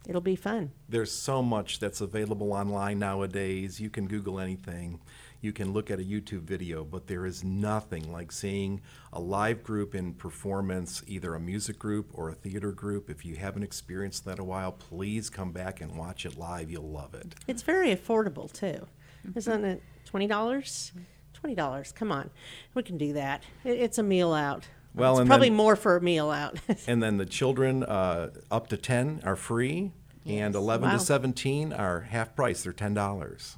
[0.08, 0.72] it'll be fun.
[0.90, 3.80] There's so much that's available online nowadays.
[3.80, 5.00] You can Google anything.
[5.40, 8.82] You can look at a YouTube video, but there is nothing like seeing
[9.14, 13.10] a live group in performance, either a music group or a theater group.
[13.10, 16.72] If you haven't experienced that a while, please come back and watch it live.
[16.72, 17.36] You'll love it.
[17.46, 18.88] It's very affordable too,
[19.28, 19.38] mm-hmm.
[19.38, 19.84] isn't it?
[20.06, 20.92] Twenty dollars.
[20.96, 21.04] Mm-hmm.
[21.34, 21.92] Twenty dollars.
[21.92, 22.32] Come on,
[22.74, 23.44] we can do that.
[23.64, 24.68] It's a meal out.
[24.98, 26.58] Well, it's and probably then- more for a meal out.
[26.88, 29.92] And then the children uh, up to 10 are free,
[30.26, 30.98] and 11 Wow.
[30.98, 32.64] to 17 are half price.
[32.64, 33.56] They're $10.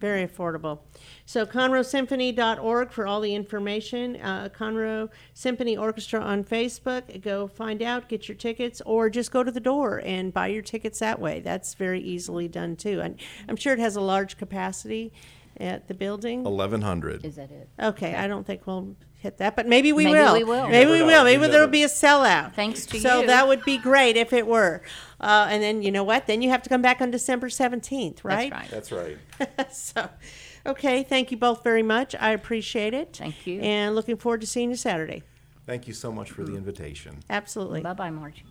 [0.00, 0.78] Very affordable.
[1.26, 4.16] So conroesymphony.org for all the information.
[4.16, 7.20] Uh, Conroe Symphony Orchestra on Facebook.
[7.20, 10.62] Go find out, get your tickets, or just go to the door and buy your
[10.62, 11.40] tickets that way.
[11.40, 13.00] That's very easily done too.
[13.02, 15.12] And I'm sure it has a large capacity
[15.58, 16.44] at the building.
[16.44, 17.22] 1100.
[17.26, 17.68] Is that it?
[17.78, 20.32] Okay, I don't think we'll hit that, but maybe we Maybe will.
[20.34, 20.64] we will.
[20.66, 21.06] You Maybe never we know.
[21.06, 21.30] will.
[21.30, 21.72] You Maybe there'll know.
[21.72, 22.54] be a sellout.
[22.54, 23.02] Thanks to you.
[23.02, 23.26] so you.
[23.26, 24.82] that would be great if it were.
[25.20, 26.26] Uh, and then you know what?
[26.26, 28.50] Then you have to come back on December seventeenth, right?
[28.70, 29.18] That's right.
[29.38, 29.72] That's right.
[29.74, 30.08] so,
[30.66, 31.02] okay.
[31.02, 32.14] Thank you both very much.
[32.18, 33.16] I appreciate it.
[33.16, 33.60] Thank you.
[33.60, 35.22] And looking forward to seeing you Saturday.
[35.66, 37.18] Thank you so much for the invitation.
[37.28, 37.82] Absolutely.
[37.82, 38.44] Bye bye, Margie.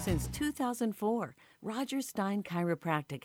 [0.00, 3.24] Since 2004, Roger Stein Chiropractic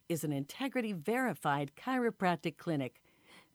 [0.11, 3.01] is an integrity verified chiropractic clinic.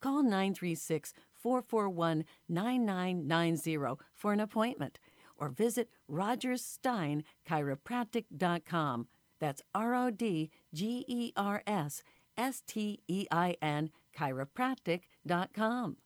[0.00, 4.98] Call 936 441 9990 for an appointment
[5.36, 9.06] or visit rogerssteinchiropractic.com.
[9.38, 12.02] That's R O D G E R S
[12.38, 15.98] S T E I N chiropractic.com.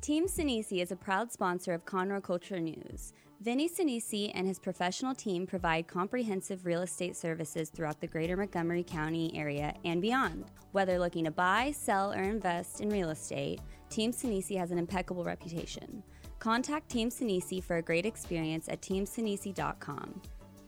[0.00, 3.14] Team Sinisi is a proud sponsor of Conroe Culture News.
[3.44, 8.82] Vinny Sinisi and his professional team provide comprehensive real estate services throughout the greater Montgomery
[8.82, 10.46] County area and beyond.
[10.72, 15.24] Whether looking to buy, sell, or invest in real estate, Team Sinisi has an impeccable
[15.24, 16.02] reputation.
[16.38, 20.22] Contact Team Sinisi for a great experience at teamsinisi.com.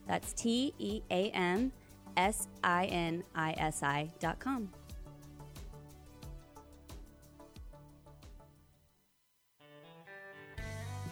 [0.06, 1.72] That's T E A M
[2.18, 4.68] S I N I S I.com.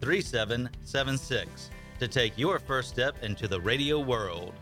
[0.00, 4.54] 3776 to take your first step into the radio world.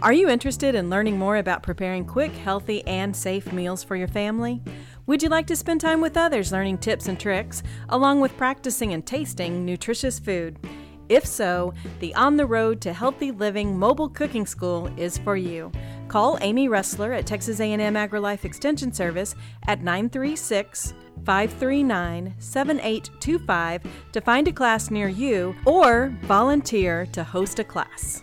[0.00, 4.08] Are you interested in learning more about preparing quick, healthy, and safe meals for your
[4.08, 4.60] family?
[5.06, 8.92] Would you like to spend time with others learning tips and tricks, along with practicing
[8.92, 10.58] and tasting nutritious food?
[11.08, 15.70] If so, the On the Road to Healthy Living Mobile Cooking School is for you.
[16.08, 19.34] Call Amy Ressler at Texas A&M AgriLife Extension Service
[19.66, 27.64] at 936 539 7825 to find a class near you or volunteer to host a
[27.64, 28.22] class.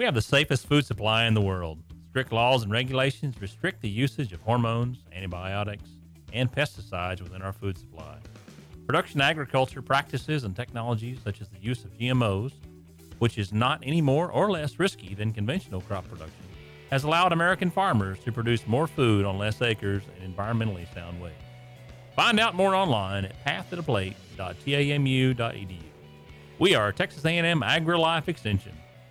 [0.00, 1.78] We have the safest food supply in the world.
[2.08, 5.90] Strict laws and regulations restrict the usage of hormones, antibiotics,
[6.32, 8.16] and pesticides within our food supply.
[8.86, 12.52] Production agriculture practices and technologies such as the use of GMOs,
[13.18, 16.46] which is not any more or less risky than conventional crop production,
[16.90, 21.34] has allowed American farmers to produce more food on less acres in environmentally sound ways.
[22.16, 25.82] Find out more online at pathtotheplate.tamu.edu.
[26.58, 28.79] We are Texas A&M AgriLife Extension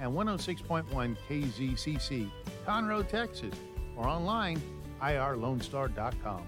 [0.00, 2.30] and 106.1 KZCC,
[2.66, 3.54] Conroe, Texas,
[3.96, 4.60] or online,
[5.00, 6.42] irlonestar.com.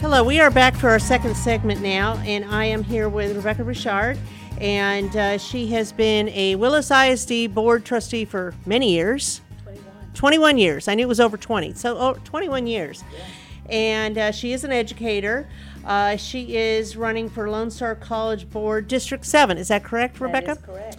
[0.00, 3.62] Hello, we are back for our second segment now, and I am here with Rebecca
[3.62, 4.18] Richard,
[4.58, 9.42] and uh, she has been a Willis ISD board trustee for many years.
[9.62, 9.84] 21.
[10.14, 10.88] 21 years.
[10.88, 11.74] I knew it was over 20.
[11.74, 13.04] So, oh, 21 years.
[13.12, 13.24] Yeah.
[13.70, 15.48] And uh, she is an educator.
[15.84, 19.56] Uh, she is running for Lone Star College Board District 7.
[19.56, 20.46] Is that correct, Rebecca?
[20.48, 20.96] That is correct.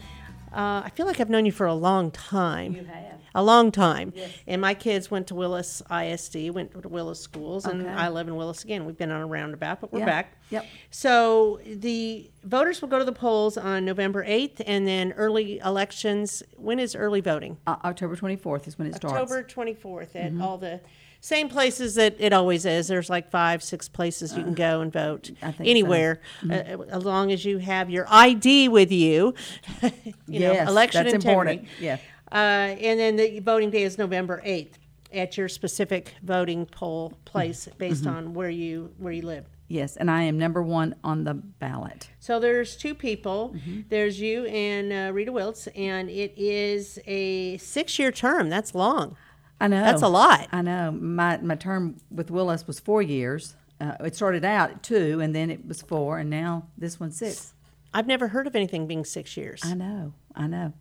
[0.54, 2.74] Uh, I feel like I've known you for a long time.
[2.76, 3.06] You have.
[3.34, 4.12] A long time.
[4.14, 4.30] Yes.
[4.46, 8.36] And my kids went to Willis ISD, went to Willis schools, and I live in
[8.36, 8.84] Willis again.
[8.86, 10.06] We've been on a roundabout, but we're Yeah.
[10.06, 10.34] back.
[10.50, 10.66] Yep.
[10.90, 16.44] So the voters will go to the polls on November 8th, and then early elections.
[16.58, 17.56] When is early voting?
[17.66, 19.14] Uh, October 24th is when it starts.
[19.16, 20.44] October 24th at Mhm.
[20.44, 20.82] all the
[21.22, 22.88] same places that it always is.
[22.88, 25.64] There's like five, six places you can go and vote Uh, think so.
[25.66, 26.80] anywhere, Mhm.
[26.80, 29.34] uh, as long as you have your ID with you.
[30.28, 31.52] you know, Yes, election that's integrity.
[31.52, 31.68] important.
[31.80, 31.98] Yeah.
[32.32, 34.80] Uh, and then the voting day is November 8th
[35.14, 38.16] at your specific voting poll place based Mhm.
[38.16, 39.46] on where you where you live.
[39.68, 42.10] Yes, and I am number one on the ballot.
[42.20, 43.54] So there's two people.
[43.56, 43.82] Mm-hmm.
[43.90, 48.50] There's you and uh, Rita Wiltz, and it is a six-year term.
[48.50, 49.16] That's long.
[49.62, 49.82] I know.
[49.84, 50.48] That's a lot.
[50.52, 50.92] I know.
[50.92, 53.56] My my term with Willis was four years.
[53.80, 57.18] Uh, it started out at two, and then it was four, and now this one's
[57.18, 57.54] six.
[57.94, 59.62] I've never heard of anything being six years.
[59.64, 60.14] I know.
[60.36, 60.74] I know.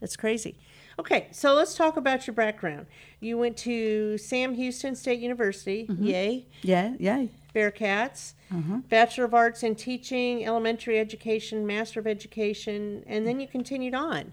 [0.00, 0.56] That's crazy.
[0.98, 2.86] Okay, so let's talk about your background.
[3.20, 6.04] You went to Sam Houston State University, Mhm.
[6.04, 6.46] yay.
[6.62, 7.30] Yeah, yay.
[7.54, 8.88] Bearcats, Mhm.
[8.88, 14.32] Bachelor of Arts in Teaching, Elementary Education, Master of Education, and then you continued on,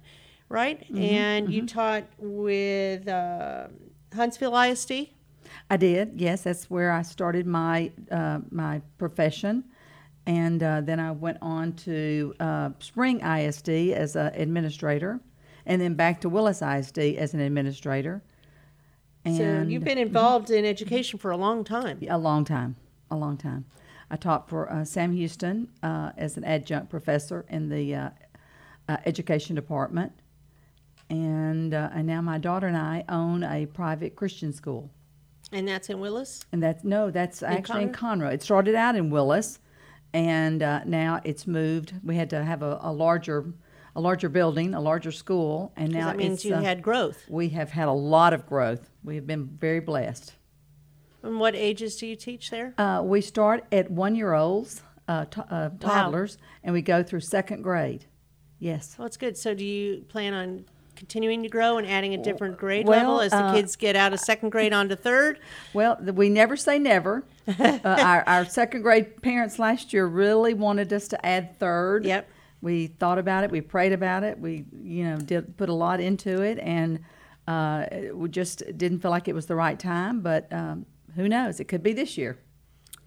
[0.50, 0.92] right?
[0.92, 3.68] Mhm, And you taught with uh,
[4.16, 5.10] Huntsville ISD.
[5.70, 6.14] I did.
[6.16, 9.64] Yes, that's where I started my uh, my profession,
[10.26, 15.20] and uh, then I went on to uh, Spring ISD as an administrator,
[15.66, 18.22] and then back to Willis ISD as an administrator.
[19.26, 22.00] so And- you've been involved in education for a long time.
[22.10, 22.76] A long time,
[23.12, 23.66] a long time.
[24.10, 28.10] I taught for uh, Sam Houston uh, as an adjunct professor in the uh,
[28.88, 30.12] uh, education department,
[31.10, 34.92] and uh, and now my daughter and I own a private Christian school.
[35.52, 36.44] And that's in Willis?
[36.52, 38.34] And that's no, that's actually in Conroe.
[38.34, 39.60] It started out in Willis,
[40.14, 41.94] and uh, now it's moved.
[42.04, 43.54] We had to have a, a larger,
[43.96, 47.26] a larger building, a larger school, and now that means it's, you uh, had growth.
[47.30, 48.90] We have had a lot of growth.
[49.04, 50.34] We have been very blessed.
[51.22, 52.74] And what ages do you teach there?
[52.78, 57.22] Uh, we start at one year olds, uh, to, uh, toddlers, and we go through
[57.22, 58.06] second grade.
[58.60, 58.96] Yes.
[58.98, 59.38] Well, it's good.
[59.38, 60.66] So, do you plan on
[60.96, 63.96] continuing to grow and adding a different grade Well, level as the uh, kids get
[63.96, 65.40] out of second grade onto third?
[65.74, 67.24] Well, we never say never.
[67.48, 72.06] uh, our, our second grade parents last year really wanted us to add third.
[72.06, 72.30] Yep.
[72.62, 73.52] We thought about it.
[73.52, 74.40] We prayed about it.
[74.40, 77.00] We, you know, did put a lot into it, and
[77.48, 80.22] uh, we just didn't feel like it was the right time.
[80.22, 81.60] But um, who knows?
[81.60, 82.40] It could be this year.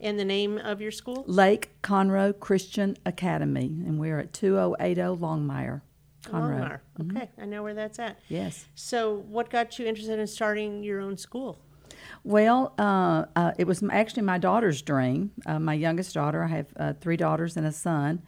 [0.01, 1.25] And the name of your school?
[1.27, 5.81] Lake Conroe Christian Academy, and we're at 2080 Longmire.
[6.29, 6.81] Conroe.
[6.99, 7.17] Longmire.
[7.17, 8.19] Okay, I know where that's at.
[8.29, 8.67] Yes.
[8.75, 11.59] So, what got you interested in starting your own school?
[12.25, 15.31] Well, uh, uh, it was actually my daughter's dream.
[15.47, 18.23] Uh, my youngest daughter, I have uh, three daughters and a son,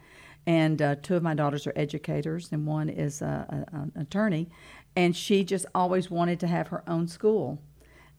[0.45, 4.49] and uh, two of my daughters are educators, and one is uh, a, an attorney.
[4.95, 7.61] And she just always wanted to have her own school.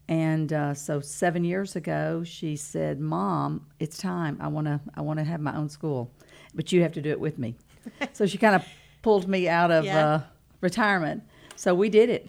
[0.07, 4.37] And uh, so seven years ago, she said, "Mom, it's time.
[4.41, 4.81] I want to.
[4.95, 6.11] I want to have my own school,
[6.53, 7.55] but you have to do it with me."
[8.13, 8.65] so she kind of
[9.03, 10.05] pulled me out of Yeah.
[10.07, 10.21] uh,
[10.61, 11.21] retirement.
[11.55, 12.27] So we did it,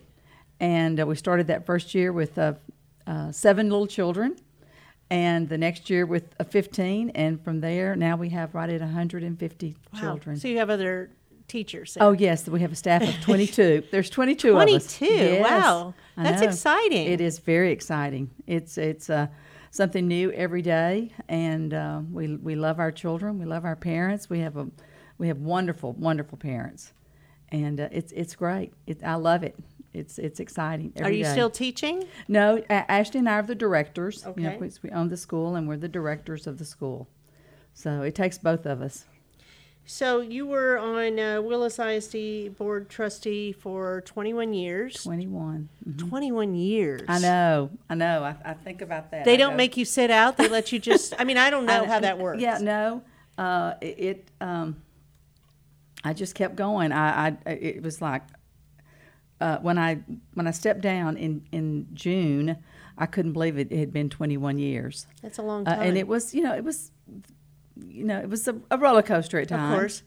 [0.61, 2.55] and uh, we started that first year with uh,
[3.07, 4.37] uh, seven little children,
[5.09, 8.81] and the next year with uh, 15, and from there now we have right at
[8.83, 10.01] 150 Wow.
[10.01, 10.37] children.
[10.37, 11.11] So, you have other
[11.49, 12.03] teachers there.
[12.05, 13.85] Oh yes, we have a staff of 22.
[13.91, 14.99] There's 22 of us.
[14.99, 15.05] 22?
[15.07, 15.95] Yes, Wow.
[16.17, 17.07] That's exciting.
[17.07, 18.31] It is very exciting.
[18.47, 19.27] It's it's uh,
[19.71, 23.39] something new every day, and uh, we we love our children.
[23.39, 24.31] We love our parents.
[24.31, 24.67] We have a
[25.25, 26.93] we have wonderful wonderful parents,
[27.49, 28.75] and uh, it's it's great.
[28.87, 29.57] It, I love it.
[29.95, 30.93] It's it's exciting.
[31.03, 31.33] Are you day.
[31.33, 32.05] still teaching?
[32.29, 34.23] No, A- Ashley and I are the directors.
[34.37, 34.59] You know, Okay.
[34.59, 37.09] we, we own the school, and we're the directors of the school.
[37.73, 39.07] So it takes both of us.
[39.87, 45.03] So, you were on uh, Willis ISD board trustee for 21 years.
[45.05, 45.69] 21.
[45.99, 47.03] 21 years.
[47.09, 47.71] I know.
[47.91, 48.25] I know.
[48.25, 49.25] I, I think about that.
[49.27, 50.37] They I don't go- make you sit out.
[50.39, 51.15] They let you just.
[51.19, 52.41] I mean, I don't know I- how that works.
[52.43, 53.03] Yeah, no.
[53.39, 54.77] Uh, it, it um,
[56.05, 56.93] I just kept going.
[56.93, 58.23] I, I it was like
[59.41, 60.01] uh, when I
[60.35, 62.57] when I stepped down in in June,
[62.99, 65.07] I couldn't believe it, it had been 21 years.
[65.23, 65.83] That's a long Uh, time.
[65.89, 66.91] and it was, you know, it was,
[67.89, 69.73] you know, it was a, a roller coaster at times.
[69.73, 70.03] Of course.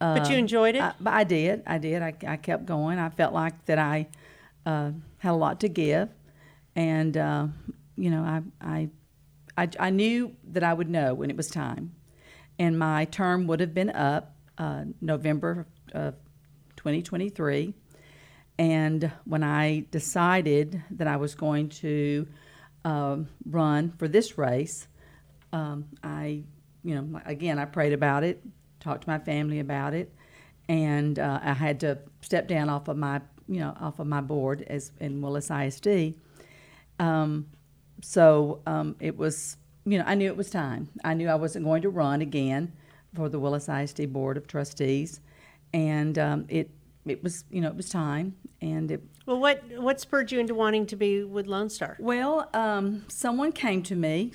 [0.00, 0.82] But you enjoyed it?
[0.82, 1.62] I, but I did.
[1.64, 2.02] I did.
[2.02, 2.98] I, I kept going.
[2.98, 4.08] I felt like that I
[4.66, 6.08] uh, had a lot to give,
[6.74, 7.46] and uh,
[7.96, 8.88] you know, I, I,
[9.56, 11.92] I, I knew that I would know when it was time,
[12.58, 14.31] and my term would have been up
[14.62, 16.14] uh, November of
[16.76, 17.74] 2023.
[18.58, 22.28] And when I decided that I was going to
[22.84, 24.86] um, run for this race,
[25.52, 26.44] um, I,
[26.84, 28.40] you know, again, I prayed about it,
[28.78, 30.14] talked to my family about it,
[30.68, 34.20] and uh, I had to step down off of my, you know, off of my
[34.20, 36.14] board as in Willis ISD.
[37.00, 37.48] Um,
[38.00, 40.88] so um, it was, you know, I knew it was time.
[41.02, 42.74] I knew I wasn't going to run again
[43.14, 45.20] for the Willis ISD Board of Trustees,
[45.72, 46.70] and um, it
[47.04, 50.54] it was, you know, it was time, and it Well, what what spurred you into
[50.54, 51.96] wanting to be with Lone Star?
[52.00, 54.32] well, um, someone came to me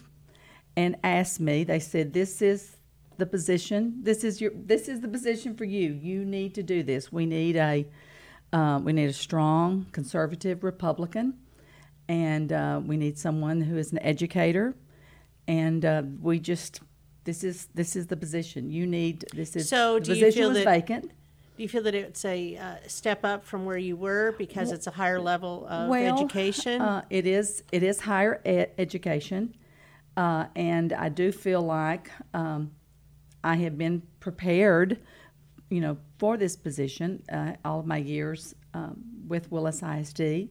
[0.75, 1.63] and asked me.
[1.63, 2.77] They said, "This is
[3.17, 3.99] the position.
[4.03, 4.51] This is your.
[4.53, 5.93] This is the position for you.
[5.93, 7.11] You need to do this.
[7.11, 7.85] We need a.
[8.53, 11.33] Uh, we need a strong conservative Republican,
[12.07, 14.75] and uh, we need someone who is an educator,
[15.47, 16.81] and uh, we just.
[17.27, 19.25] This is this is the position you need.
[19.33, 21.11] This is So, the do you position feel was that vacant.
[21.57, 24.75] Do you feel that it's a uh, step up from where you were because Well-
[24.75, 26.81] it's a higher level of well, education?
[26.81, 27.63] Uh, it is.
[27.73, 29.53] It is higher ed- education,
[30.15, 32.71] uh, and I do feel like um,
[33.43, 34.97] I have been prepared,
[35.69, 40.47] you know, for this position uh, all of my years um, with Willis ISD.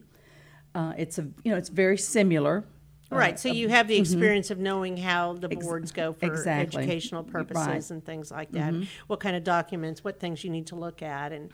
[0.75, 2.65] Uh, it's a you know it's very similar.
[3.11, 3.39] Uh, right.
[3.39, 4.01] So you have the mhm.
[4.01, 6.81] experience of knowing how the Ex- boards go for exactly.
[6.83, 7.89] educational purposes Right.
[7.91, 8.73] and things like that.
[8.73, 8.87] Mhm.
[9.07, 11.49] What kind of documents, what things you need to look at, and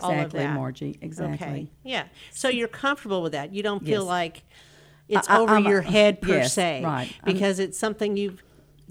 [0.00, 0.54] all of Exactly, that.
[0.54, 1.34] Margie, exactly.
[1.46, 1.66] Okay.
[1.84, 2.04] Yeah.
[2.32, 3.52] So you're comfortable with that.
[3.54, 4.08] You don't feel Yes.
[4.08, 4.42] like
[5.08, 7.06] it's I- I- over I'm your head per yes, se, right.
[7.08, 8.42] I'm- Because it's something you've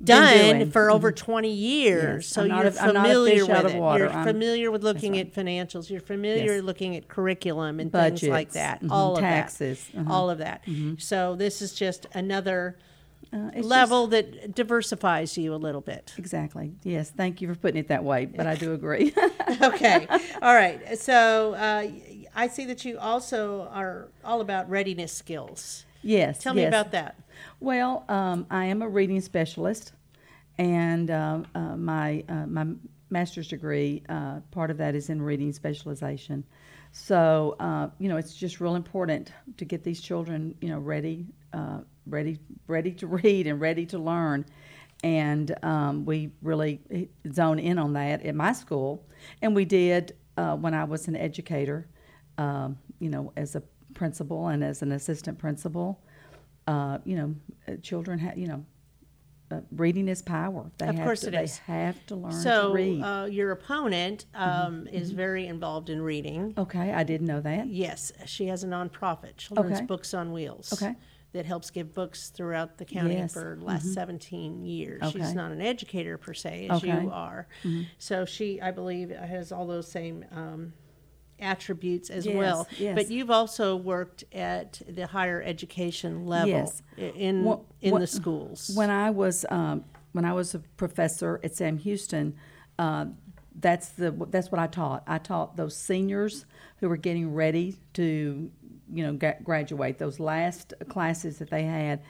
[0.04, 1.16] done for over Mhm.
[1.16, 2.26] 20 years.
[2.26, 3.78] Yes, So you're a- I'm not a familiar with it.
[3.78, 4.04] water.
[4.06, 5.90] You're I'm- familiar with looking at financials.
[5.90, 6.64] You're familiar Yes.
[6.64, 8.82] looking at curriculum and things like Budgets, that.
[8.84, 10.02] mhm, All of taxes, that.
[10.02, 10.14] uh-huh.
[10.14, 10.66] All of that.
[10.66, 11.02] Mhm.
[11.02, 12.78] So this is just another
[13.34, 16.14] Uh, level that diversifies you a little bit.
[16.18, 16.72] Exactly.
[16.84, 17.10] Yes.
[17.10, 19.14] Thank you for putting it that way, but I do agree.
[19.62, 20.08] okay.
[20.42, 20.98] All right.
[20.98, 21.88] So uh,
[22.36, 25.86] I see that you also are all about readiness skills.
[26.04, 26.38] Yes.
[26.40, 26.70] Tell me yes.
[26.70, 27.16] about that.
[27.66, 29.94] Well, um, I am a reading specialist,
[30.60, 32.68] and uh, uh, my uh, my
[33.10, 36.44] master's degree uh, part of that is in reading specialization.
[36.92, 41.26] So uh, you know, it's just real important to get these children you know ready,
[41.54, 42.38] uh, ready,
[42.68, 44.46] ready to read and ready to learn.
[45.04, 49.04] And um, we really zone in on that at my school,
[49.42, 51.88] and we did when I was an educator.
[52.38, 53.64] Um, you know, as a
[53.96, 56.00] principal and as an assistant principal
[56.68, 57.36] uh, you know,
[57.68, 58.66] uh, children have, you know,
[59.52, 60.72] uh, reading is power.
[60.80, 61.58] They of have course to, it they is.
[61.60, 63.02] have to learn so, to read.
[63.02, 66.54] uh, your opponent um, is very involved in reading.
[66.58, 67.68] okay, I didn't know that.
[67.68, 69.86] Yes, she has a nonprofit, Children's Okay.
[69.86, 70.74] Books on Wheels.
[70.74, 70.96] Okay.
[71.34, 73.34] That helps give books throughout the county Yes.
[73.34, 73.94] for the last Mhm.
[73.94, 75.04] 17 years.
[75.04, 75.20] Okay.
[75.20, 77.04] She's not an educator per se, as Okay.
[77.04, 77.48] you are.
[77.64, 77.86] Mhm.
[78.00, 80.74] So she, I believe, has all those same um,
[81.46, 82.68] attributes as Yes, well.
[82.78, 82.96] yes.
[82.96, 86.82] But you've also worked at the higher education level Yes.
[86.98, 88.72] in in the schools.
[88.76, 92.36] When I was um, when I was a professor at Sam Houston,
[92.80, 93.06] uh,
[93.60, 95.04] that's the that's what I taught.
[95.08, 96.46] I taught those seniors
[96.78, 98.52] who were getting ready to,
[98.94, 99.98] you know, gra- graduate.
[99.98, 102.02] Those last classes that they had,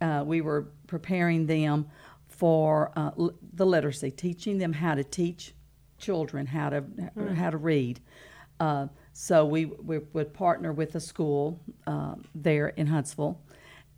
[0.00, 1.86] uh, we were preparing them
[2.28, 5.54] for uh, l- the literacy, teaching them how to teach
[5.98, 7.34] children how to Mm.
[7.34, 8.00] how to read.
[8.62, 11.58] Uh, so we, we would partner with a school
[11.88, 13.40] uh, there in Huntsville,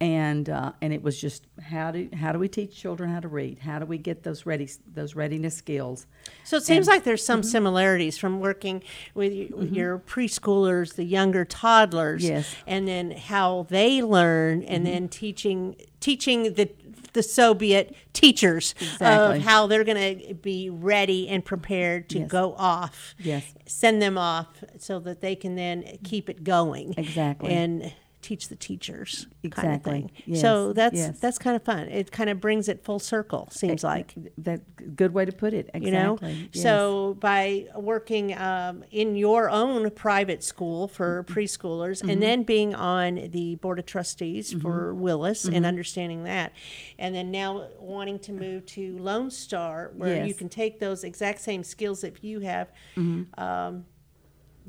[0.00, 3.28] and uh, and it was just how do how do we teach children how to
[3.28, 3.58] read?
[3.58, 6.06] How do we get those ready those readiness skills?
[6.44, 7.44] So it seems And- like there's some Mhm.
[7.44, 8.82] similarities from working
[9.14, 12.56] with y- your preschoolers, the younger toddlers, Yes.
[12.66, 14.90] and then how they learn, and Mhm.
[14.90, 16.70] then teaching teaching the
[17.14, 19.38] the Soviet teachers Exactly.
[19.38, 22.30] of how they're going to be ready and prepared to Yes.
[22.30, 23.14] go off.
[23.18, 23.54] Yes.
[23.66, 24.48] Send them off
[24.78, 26.94] so that they can then keep it going.
[26.98, 27.50] Exactly.
[27.52, 27.92] And
[28.24, 30.10] teach the teachers kind of Exactly.
[30.24, 30.34] thing.
[30.36, 31.18] So that's yes.
[31.20, 31.88] that's kind of fun.
[31.88, 33.48] It kind of brings it full circle.
[33.50, 35.68] Seems like that good way to put it.
[35.74, 36.62] you know Yes.
[36.62, 42.12] so by working um, in your own private school for preschoolers Mhm.
[42.12, 44.62] and then being on the board of trustees Mhm.
[44.62, 45.68] for willis and Mhm.
[45.68, 46.52] understanding that
[46.98, 51.40] and then now wanting to move to lone star where you can take those exact
[51.40, 53.26] same skills that you have Mhm.
[53.38, 53.84] um,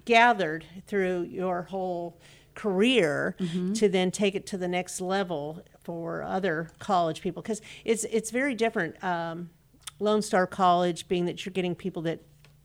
[0.03, 2.19] gathered through your whole
[2.55, 3.73] career Mm-hmm.
[3.73, 8.31] to then take it to the next level for other college people because it's it's
[8.31, 9.49] very different um,
[9.99, 12.19] lone star college being that you're getting people that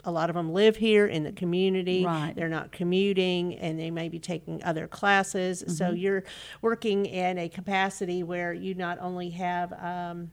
[0.05, 2.33] a lot of them live here in the community Right.
[2.35, 6.01] they're not commuting and they may be taking other classes so Mhm.
[6.01, 6.25] you're
[6.63, 10.31] working in a capacity where you not only have um,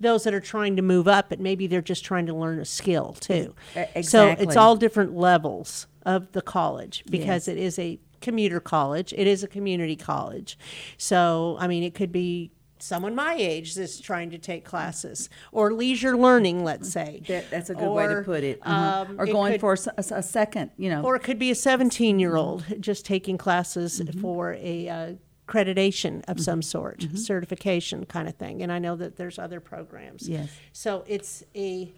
[0.00, 2.64] those that are trying to move up, but maybe they're just trying to learn a
[2.64, 3.54] skill too.
[3.96, 7.48] E- So it's all different levels of the college because Yes.
[7.48, 9.12] it is a commuter college.
[9.16, 10.58] It is a community college.
[10.96, 15.72] So, I mean, it could be someone my age that's trying to take classes or
[15.72, 17.22] leisure learning, let's say.
[17.26, 18.60] That, that's a good way to put it.
[18.62, 19.00] Uh-huh.
[19.10, 21.02] um, or it going could- for a second, you know.
[21.02, 24.20] or it could be a 17 year old just taking classes Mm-hmm.
[24.20, 25.12] for a uh,
[25.48, 26.42] accreditation of mm-hmm.
[26.42, 27.16] some sort, mm-hmm.
[27.16, 28.62] certification kind of thing.
[28.62, 30.28] And I know that there's other programs.
[30.28, 30.50] Yes.
[30.72, 31.92] So it's a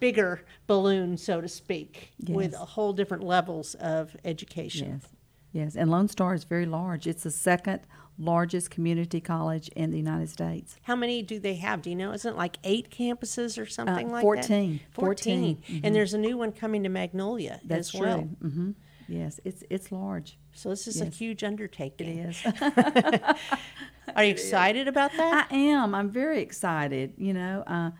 [0.00, 5.00] bigger balloon, so to speak, with a whole different levels of education.
[5.02, 5.10] Yes,
[5.52, 7.06] yes, and Lone Star is very large.
[7.06, 7.80] It's the second
[8.18, 10.76] largest community college in the United States.
[10.82, 11.82] How many do they have?
[11.82, 12.12] Do you know?
[12.12, 14.72] Isn't it like eight campuses or something uh, like 14.
[14.72, 14.94] that?
[14.94, 15.56] 14.
[15.56, 15.62] 14.
[15.68, 15.94] And mm-hmm.
[15.94, 18.18] there's a new one coming to Magnolia That's as well.
[18.18, 18.50] true.
[18.50, 18.70] hmm
[19.08, 20.38] Yes, it's it's large.
[20.52, 22.18] So this is a huge undertaking.
[22.18, 22.42] It is.
[24.16, 25.48] Are you excited about that?
[25.50, 25.94] I am.
[25.94, 27.14] I'm very excited.
[27.16, 27.90] You know, uh,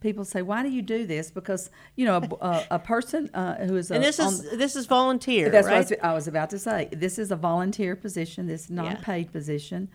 [0.00, 3.56] people say, "Why do you do this?" Because you know, a, a, a person uh,
[3.66, 5.72] who is a, And this is on- this is volunteer, That's right?
[5.74, 6.88] what I was, I was about to say.
[6.92, 8.46] This is a volunteer position.
[8.46, 8.98] This is not Yeah.
[8.98, 9.90] a paid position,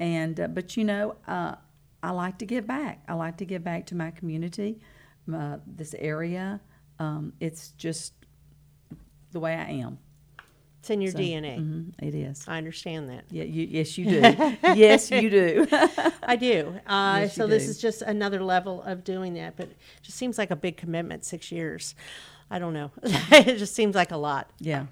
[0.00, 1.56] and uh, but you know, uh,
[2.02, 3.02] I like to give back.
[3.08, 4.80] I like to give back to my community,
[5.32, 6.60] uh, this area.
[6.98, 8.14] Um, it's just
[9.32, 9.98] the way I am.
[10.84, 11.60] It's in your So, DNA.
[11.60, 12.44] mhm, it is.
[12.46, 13.24] I understand that.
[13.30, 14.20] Yeah, you, yes, you do.
[14.74, 15.66] yes, you do.
[16.22, 16.74] I do.
[16.86, 20.36] Uh, Yes, so this is just another level of doing that, but it just seems
[20.36, 21.24] like a big commitment.
[21.24, 21.94] Six years.
[22.50, 22.90] I don't know.
[23.02, 24.50] it just seems like a lot.
[24.60, 24.84] Yeah.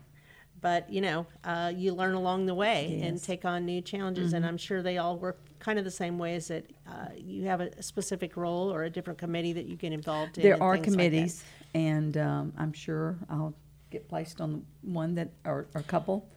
[0.63, 4.47] But you know, uh, you learn along the way and take on new challenges, and
[4.47, 4.49] Mhm.
[4.49, 6.37] I'm sure they all work kind of the same way.
[6.37, 9.93] Is that uh, you have a specific role or a different committee that you get
[9.93, 10.45] involved in?
[10.45, 13.53] There are things like committees, and um, I'm sure I'll
[13.93, 16.29] get placed on one that, or, or a couple,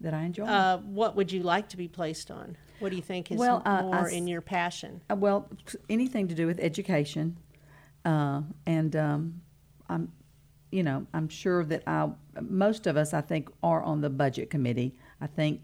[0.00, 0.44] that I enjoy.
[0.44, 2.56] Uh, what would you like to be placed on?
[2.80, 5.00] What do you think is Well, uh, more s- in your passion?
[5.10, 5.48] Uh, well,
[5.88, 7.38] anything to do with education,
[8.04, 9.40] uh, and um,
[9.88, 10.12] I'm,
[10.70, 12.10] you know, I'm sure that I,
[12.40, 14.98] most of us, I think, are on the budget committee.
[15.20, 15.60] I think,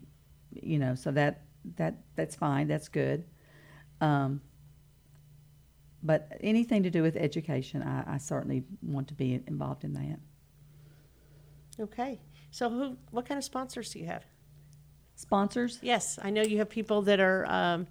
[0.52, 1.42] you know, so that
[1.76, 2.68] that that's fine.
[2.68, 3.24] That's good.
[4.00, 4.40] Um,
[6.02, 10.18] but anything to do with education, I, I certainly want to be involved in that.
[11.80, 12.20] Okay.
[12.50, 12.96] So who?
[13.10, 14.24] What kind of sponsors do you have?
[15.14, 15.78] Sponsors?
[15.82, 17.86] Yes, I know you have people that are um,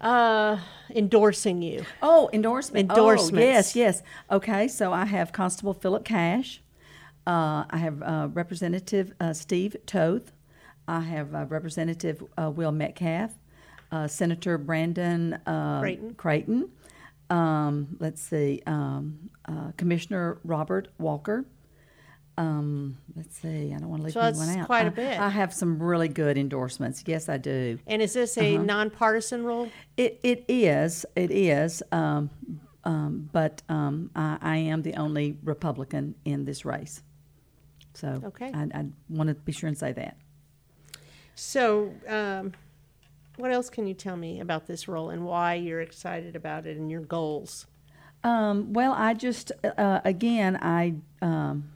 [0.00, 0.58] uh,
[0.90, 1.84] endorsing you.
[2.02, 2.90] Oh, endorsement.
[2.90, 3.38] Endorsements.
[3.38, 4.02] Oh, yes, yes.
[4.30, 6.60] Okay, so I have Constable Philip Cash.
[7.26, 10.32] Uh, I have uh, Representative uh, Steve Toth.
[10.88, 13.32] I have uh, Representative uh, Will Metcalf.
[13.92, 16.14] Uh, Senator Brandon uh, Creighton.
[16.14, 16.70] Creighton.
[17.30, 18.62] Um, let's see.
[18.66, 21.44] Um, uh, Commissioner Robert Walker.
[22.38, 23.72] Um, let's see.
[23.74, 24.66] I don't want to leave So anyone out.
[24.66, 25.18] quite a I- bit.
[25.20, 27.02] I have some really good endorsements.
[27.06, 27.78] Yes, I do.
[27.86, 28.64] And is this a Uh-huh.
[28.64, 29.70] nonpartisan role?
[29.96, 32.28] It it is it is, um,
[32.84, 37.02] um, but um, I, I am the only Republican in this race.
[37.94, 38.50] So Okay.
[38.52, 40.18] I, I want to be sure and say that.
[41.34, 42.52] So, um,
[43.36, 46.76] what else can you tell me about this role and why you're excited about it
[46.76, 47.66] and your goals?
[48.24, 51.70] Um, well, I just uh, again I um,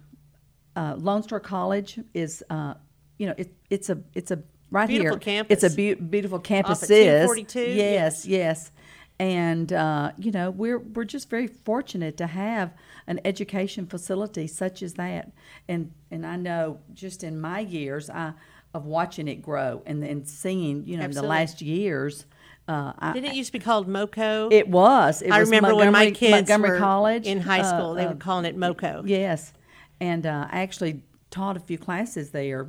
[0.77, 2.75] uh, Lone Star College is uh,
[3.19, 5.63] you know it, it's a it's a right Beautiful here campus.
[5.65, 7.61] it's a beau- beautiful campus Off at is 1042?
[7.73, 8.71] yes yes
[9.19, 12.73] and uh, you know we're we're just very fortunate to have
[13.07, 15.33] an education facility such as that
[15.69, 18.33] and and I know just in my years I
[18.73, 22.27] of watching it grow and and seeing you know in the last years.
[22.69, 24.53] Uh, I, Didn't it used to be called MoCo?
[24.53, 25.23] it was.
[25.23, 28.05] It I was remember when my kids Montgomery were College in high uh, school, they
[28.05, 29.03] uh, were calling it MoCo.
[29.07, 29.53] Yes,
[30.01, 32.69] and uh, I actually taught a few classes there,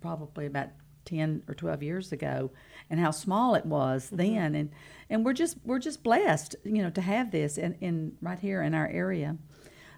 [0.00, 0.68] probably about
[1.04, 2.50] ten or twelve years ago,
[2.90, 4.16] and how small it was Mm-hmm.
[4.16, 4.70] then, and
[5.10, 8.62] and we're just we're just blessed, you know, to have this in, in right here
[8.62, 9.36] in our area.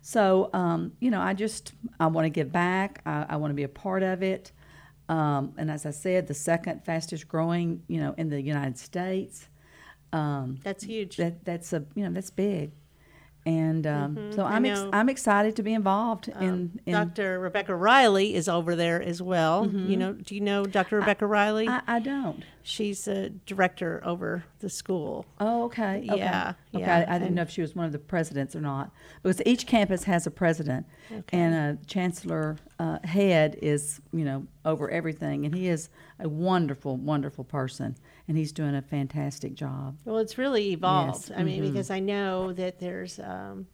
[0.03, 3.01] So um, you know, I just I want to give back.
[3.07, 4.53] I, I want to be a part of it.
[5.09, 9.49] Um, and as I said, the second fastest growing, you know, in the United States.
[10.13, 11.17] Um, That's huge.
[11.17, 12.71] That that's a you know that's big,
[13.47, 17.39] and um, Mhm, so I I'm ex- I'm excited to be involved in, in Dr.
[17.41, 19.67] Rebecca Riley is over there as well.
[19.71, 20.97] You know, do you know Dr.
[21.01, 21.67] Rebecca Riley?
[21.67, 21.91] Mm-hmm.
[21.91, 22.43] I, I don't.
[22.63, 25.27] She's a director over the school.
[25.39, 26.07] Oh, okay.
[26.09, 26.17] okay.
[26.19, 26.81] Yeah, Okay.
[26.87, 28.91] yeah, I, I didn't know if she was one of the presidents or not,
[29.23, 30.87] because each campus has a president,
[31.31, 36.97] and a chancellor uh, head is you know over everything, and he is a wonderful,
[36.97, 37.97] wonderful person,
[38.29, 39.97] and he's doing a fantastic job.
[40.05, 41.31] Well, it's really evolved.
[41.31, 41.67] Yes, I mean, mhm.
[41.69, 43.67] because I know that there's um,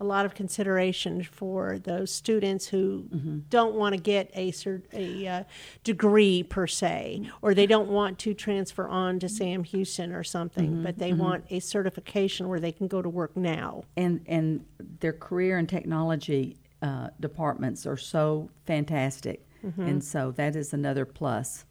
[0.00, 3.38] a lot of consideration for those students who Mm-hmm.
[3.50, 4.52] don't want to get a
[4.92, 5.44] a uh,
[5.84, 10.76] degree per se, or they don't want to transfer on to Sam Houston or something,
[10.76, 11.18] Mhm, but they mhm.
[11.18, 13.84] want a certification where they can go to work now.
[13.96, 14.64] and and
[15.00, 19.86] their career and technology uh, departments are so fantastic, Mhm.
[19.88, 21.64] and so that is another plus.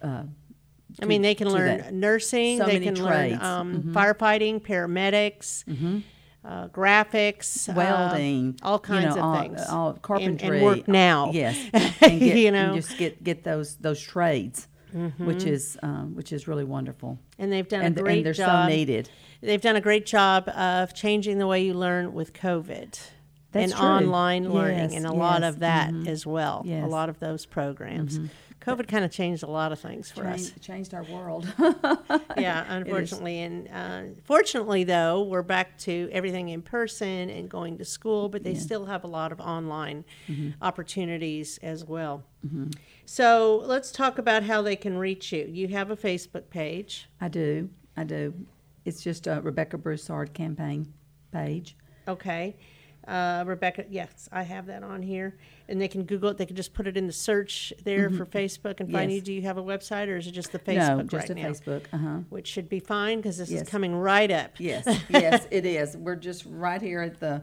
[0.00, 0.24] Uh,
[1.00, 1.94] I mean, they can learn that.
[1.94, 3.40] nursing, So they can trades.
[3.40, 3.92] learn um, Mhm.
[3.92, 6.02] firefighting, paramedics, Mhm.
[6.44, 10.88] uh, graphics, uh, welding, all you kinds know, of all- things, all carpentry, and, work
[10.88, 11.30] now.
[11.32, 11.56] Yes,
[12.02, 14.68] and get, you and know, just get get those those trades,
[15.18, 15.46] which Mhm.
[15.46, 17.18] is um, which is really wonderful.
[17.38, 18.68] and they've done and, a great and they're job.
[18.68, 19.08] so needed.
[19.40, 22.98] They've done a great job of changing the way you learn with COVID.
[23.50, 23.86] That's and true.
[23.86, 26.06] online learning, Yes, and a lot of that mhm.
[26.08, 26.64] as well.
[26.66, 28.18] A lot of those programs.
[28.18, 28.28] Mhm.
[28.62, 30.50] COVID kind of changed a lot of things for us.
[30.50, 31.52] Changed, changed our world.
[32.36, 33.40] yeah, unfortunately.
[33.40, 38.44] And uh, fortunately, though, we're back to everything in person and going to school, but
[38.44, 38.58] they Yeah.
[38.60, 40.54] still have a lot of online Mhm.
[40.62, 42.24] opportunities as well.
[42.46, 42.74] Mhm.
[43.04, 45.48] So let's talk about how they can reach you.
[45.50, 47.08] You have a Facebook page.
[47.20, 48.32] I do, I do.
[48.84, 50.92] It's just a Rebecca Broussard campaign
[51.32, 51.76] page.
[52.08, 52.56] Okay.
[53.06, 55.36] Uh, Rebecca, yes, I have that on here.
[55.68, 56.38] And they can Google it.
[56.38, 58.16] They can just put it in the search there Mhm.
[58.16, 59.16] for Facebook and find Yes.
[59.16, 59.22] you.
[59.22, 60.96] Do you have a website or is it just the Facebook?
[60.98, 61.48] No, just right now?
[61.50, 62.18] Facebook, uh-huh.
[62.30, 63.62] Which should be fine because this Yes.
[63.62, 64.52] is coming right up.
[64.60, 65.96] Yes, yes, it is.
[65.96, 67.42] We're just right here at the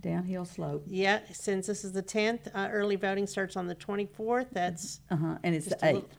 [0.00, 0.84] downhill slope.
[0.86, 4.46] Yeah, since this is the 10th, uh, early voting starts on the 24th.
[4.50, 6.16] That's Uh-huh, and it's the 8th,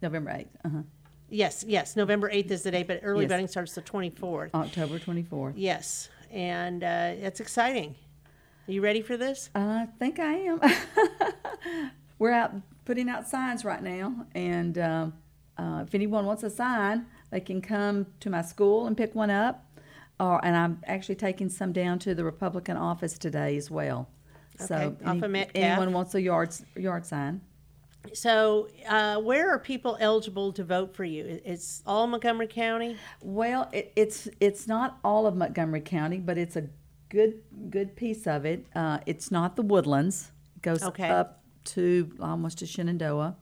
[0.00, 0.82] November 8th, uh-huh.
[1.28, 1.96] Yes, yes.
[1.96, 3.30] November 8th is the day, but early Yes.
[3.30, 4.54] voting starts the 24th.
[4.54, 5.54] October 24th.
[5.56, 7.94] Yes, and uh, it's exciting.
[8.68, 9.50] Are you ready for this?
[9.54, 10.60] I think I am.
[12.18, 12.52] We're out
[12.84, 15.12] putting out signs right now, and um,
[15.58, 19.30] uh, if anyone wants a sign, they can come to my school and pick one
[19.30, 19.66] up.
[20.20, 24.08] Or, and I'm actually taking some down to the Republican office today as well.
[24.58, 27.40] So Okay, off any- anyone wants a yard yard sign?
[28.12, 31.40] So, uh, where are people eligible to vote for you?
[31.44, 32.96] It's all Montgomery County?
[33.22, 36.68] Well, it, it's it's not all of Montgomery County, but it's a
[37.08, 37.40] good
[37.70, 38.66] good piece of it.
[38.74, 40.32] Uh, it's not the Woodlands.
[40.56, 41.08] It goes Okay.
[41.08, 43.36] up to almost to Shenandoah,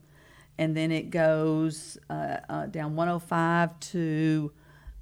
[0.59, 4.53] and then it goes uh, uh, down 105 to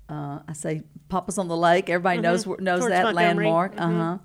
[0.09, 1.91] uh, I say Papa's on the Lake.
[1.91, 2.47] Everybody knows Mhm.
[2.47, 3.45] where- knows Towards that Montgomery.
[3.47, 3.75] landmark.
[3.77, 3.81] Mhm.
[3.81, 4.19] Uh huh.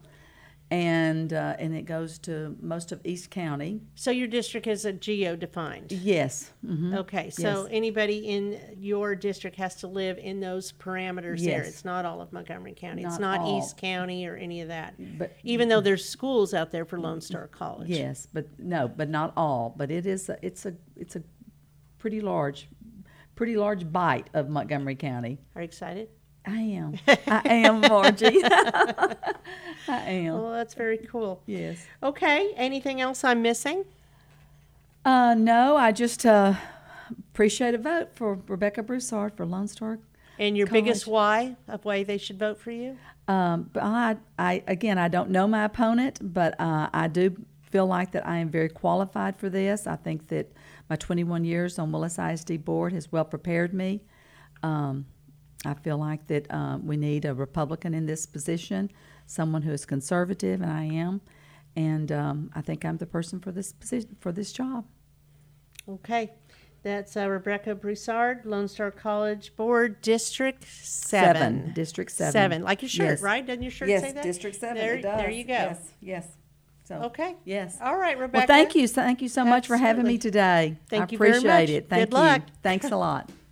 [0.74, 3.82] And uh, and it goes to most of East County.
[3.96, 5.92] So, your district is a geo defined?
[5.92, 6.52] Yes.
[6.66, 6.98] mhm.
[6.98, 7.68] Okay, so Yes.
[7.72, 11.62] anybody in your district has to live in those parameters there.
[11.62, 13.04] It's not all of Montgomery County.
[13.04, 13.60] It's Not not all.
[13.60, 14.96] East County or any of that.
[15.20, 17.90] But- Even though there's schools out there for Lone Star College.
[17.90, 19.76] Yes, but no, but not all.
[19.78, 20.28] But it is.
[20.30, 20.74] A, it's a.
[20.96, 21.24] It's a
[22.00, 22.68] pretty large,
[23.36, 25.40] pretty large bite of Montgomery County.
[25.56, 26.10] Are you excited?
[26.46, 27.00] I am.
[27.08, 28.44] I am, Margie.
[28.44, 29.16] I
[29.88, 30.34] am.
[30.34, 31.42] Well, that's very cool.
[31.46, 31.86] Yes.
[32.02, 33.86] Okay, anything else I'm missing?
[35.06, 36.56] Uh, no, I just uh,
[37.32, 40.00] appreciate a vote for Rebecca Broussard for Lone Star.
[40.40, 42.98] And your biggest why of why they should vote for you?
[43.28, 47.36] Um, but I, I again, I don't know my opponent, but uh, I do
[47.70, 49.88] feel like that I am very qualified for this.
[49.88, 50.52] I think that
[50.90, 54.02] my 21 years on Willis ISD board has well prepared me.
[54.62, 55.06] Um,
[55.66, 58.92] I feel like that um, we need a Republican in this position,
[59.26, 61.22] someone who is conservative, and I am,
[61.76, 64.86] and um, I think I'm the person for this position for this job.
[65.88, 66.32] Okay,
[66.84, 71.36] that's uh, Rebecca Broussard, Lone Star College Board, District Seven.
[71.36, 72.32] Seven, District Seven.
[72.34, 73.22] Seven, like your shirt, Yes.
[73.22, 73.46] right?
[73.46, 74.24] Doesn't your shirt yes, say that?
[74.24, 74.76] District Seven.
[74.76, 75.54] There, there you go.
[75.54, 76.28] Yes, yes.
[76.86, 77.36] So Okay.
[77.46, 77.78] Yes.
[77.82, 78.40] All right, Rebecca.
[78.40, 78.86] Well, thank you.
[78.90, 80.78] Thank you so much for having me today.
[80.90, 81.70] Thank I you very appreciate much.
[81.70, 81.90] it.
[81.90, 82.42] Thank Good luck.
[82.46, 82.54] you.
[82.62, 83.30] Thanks a lot.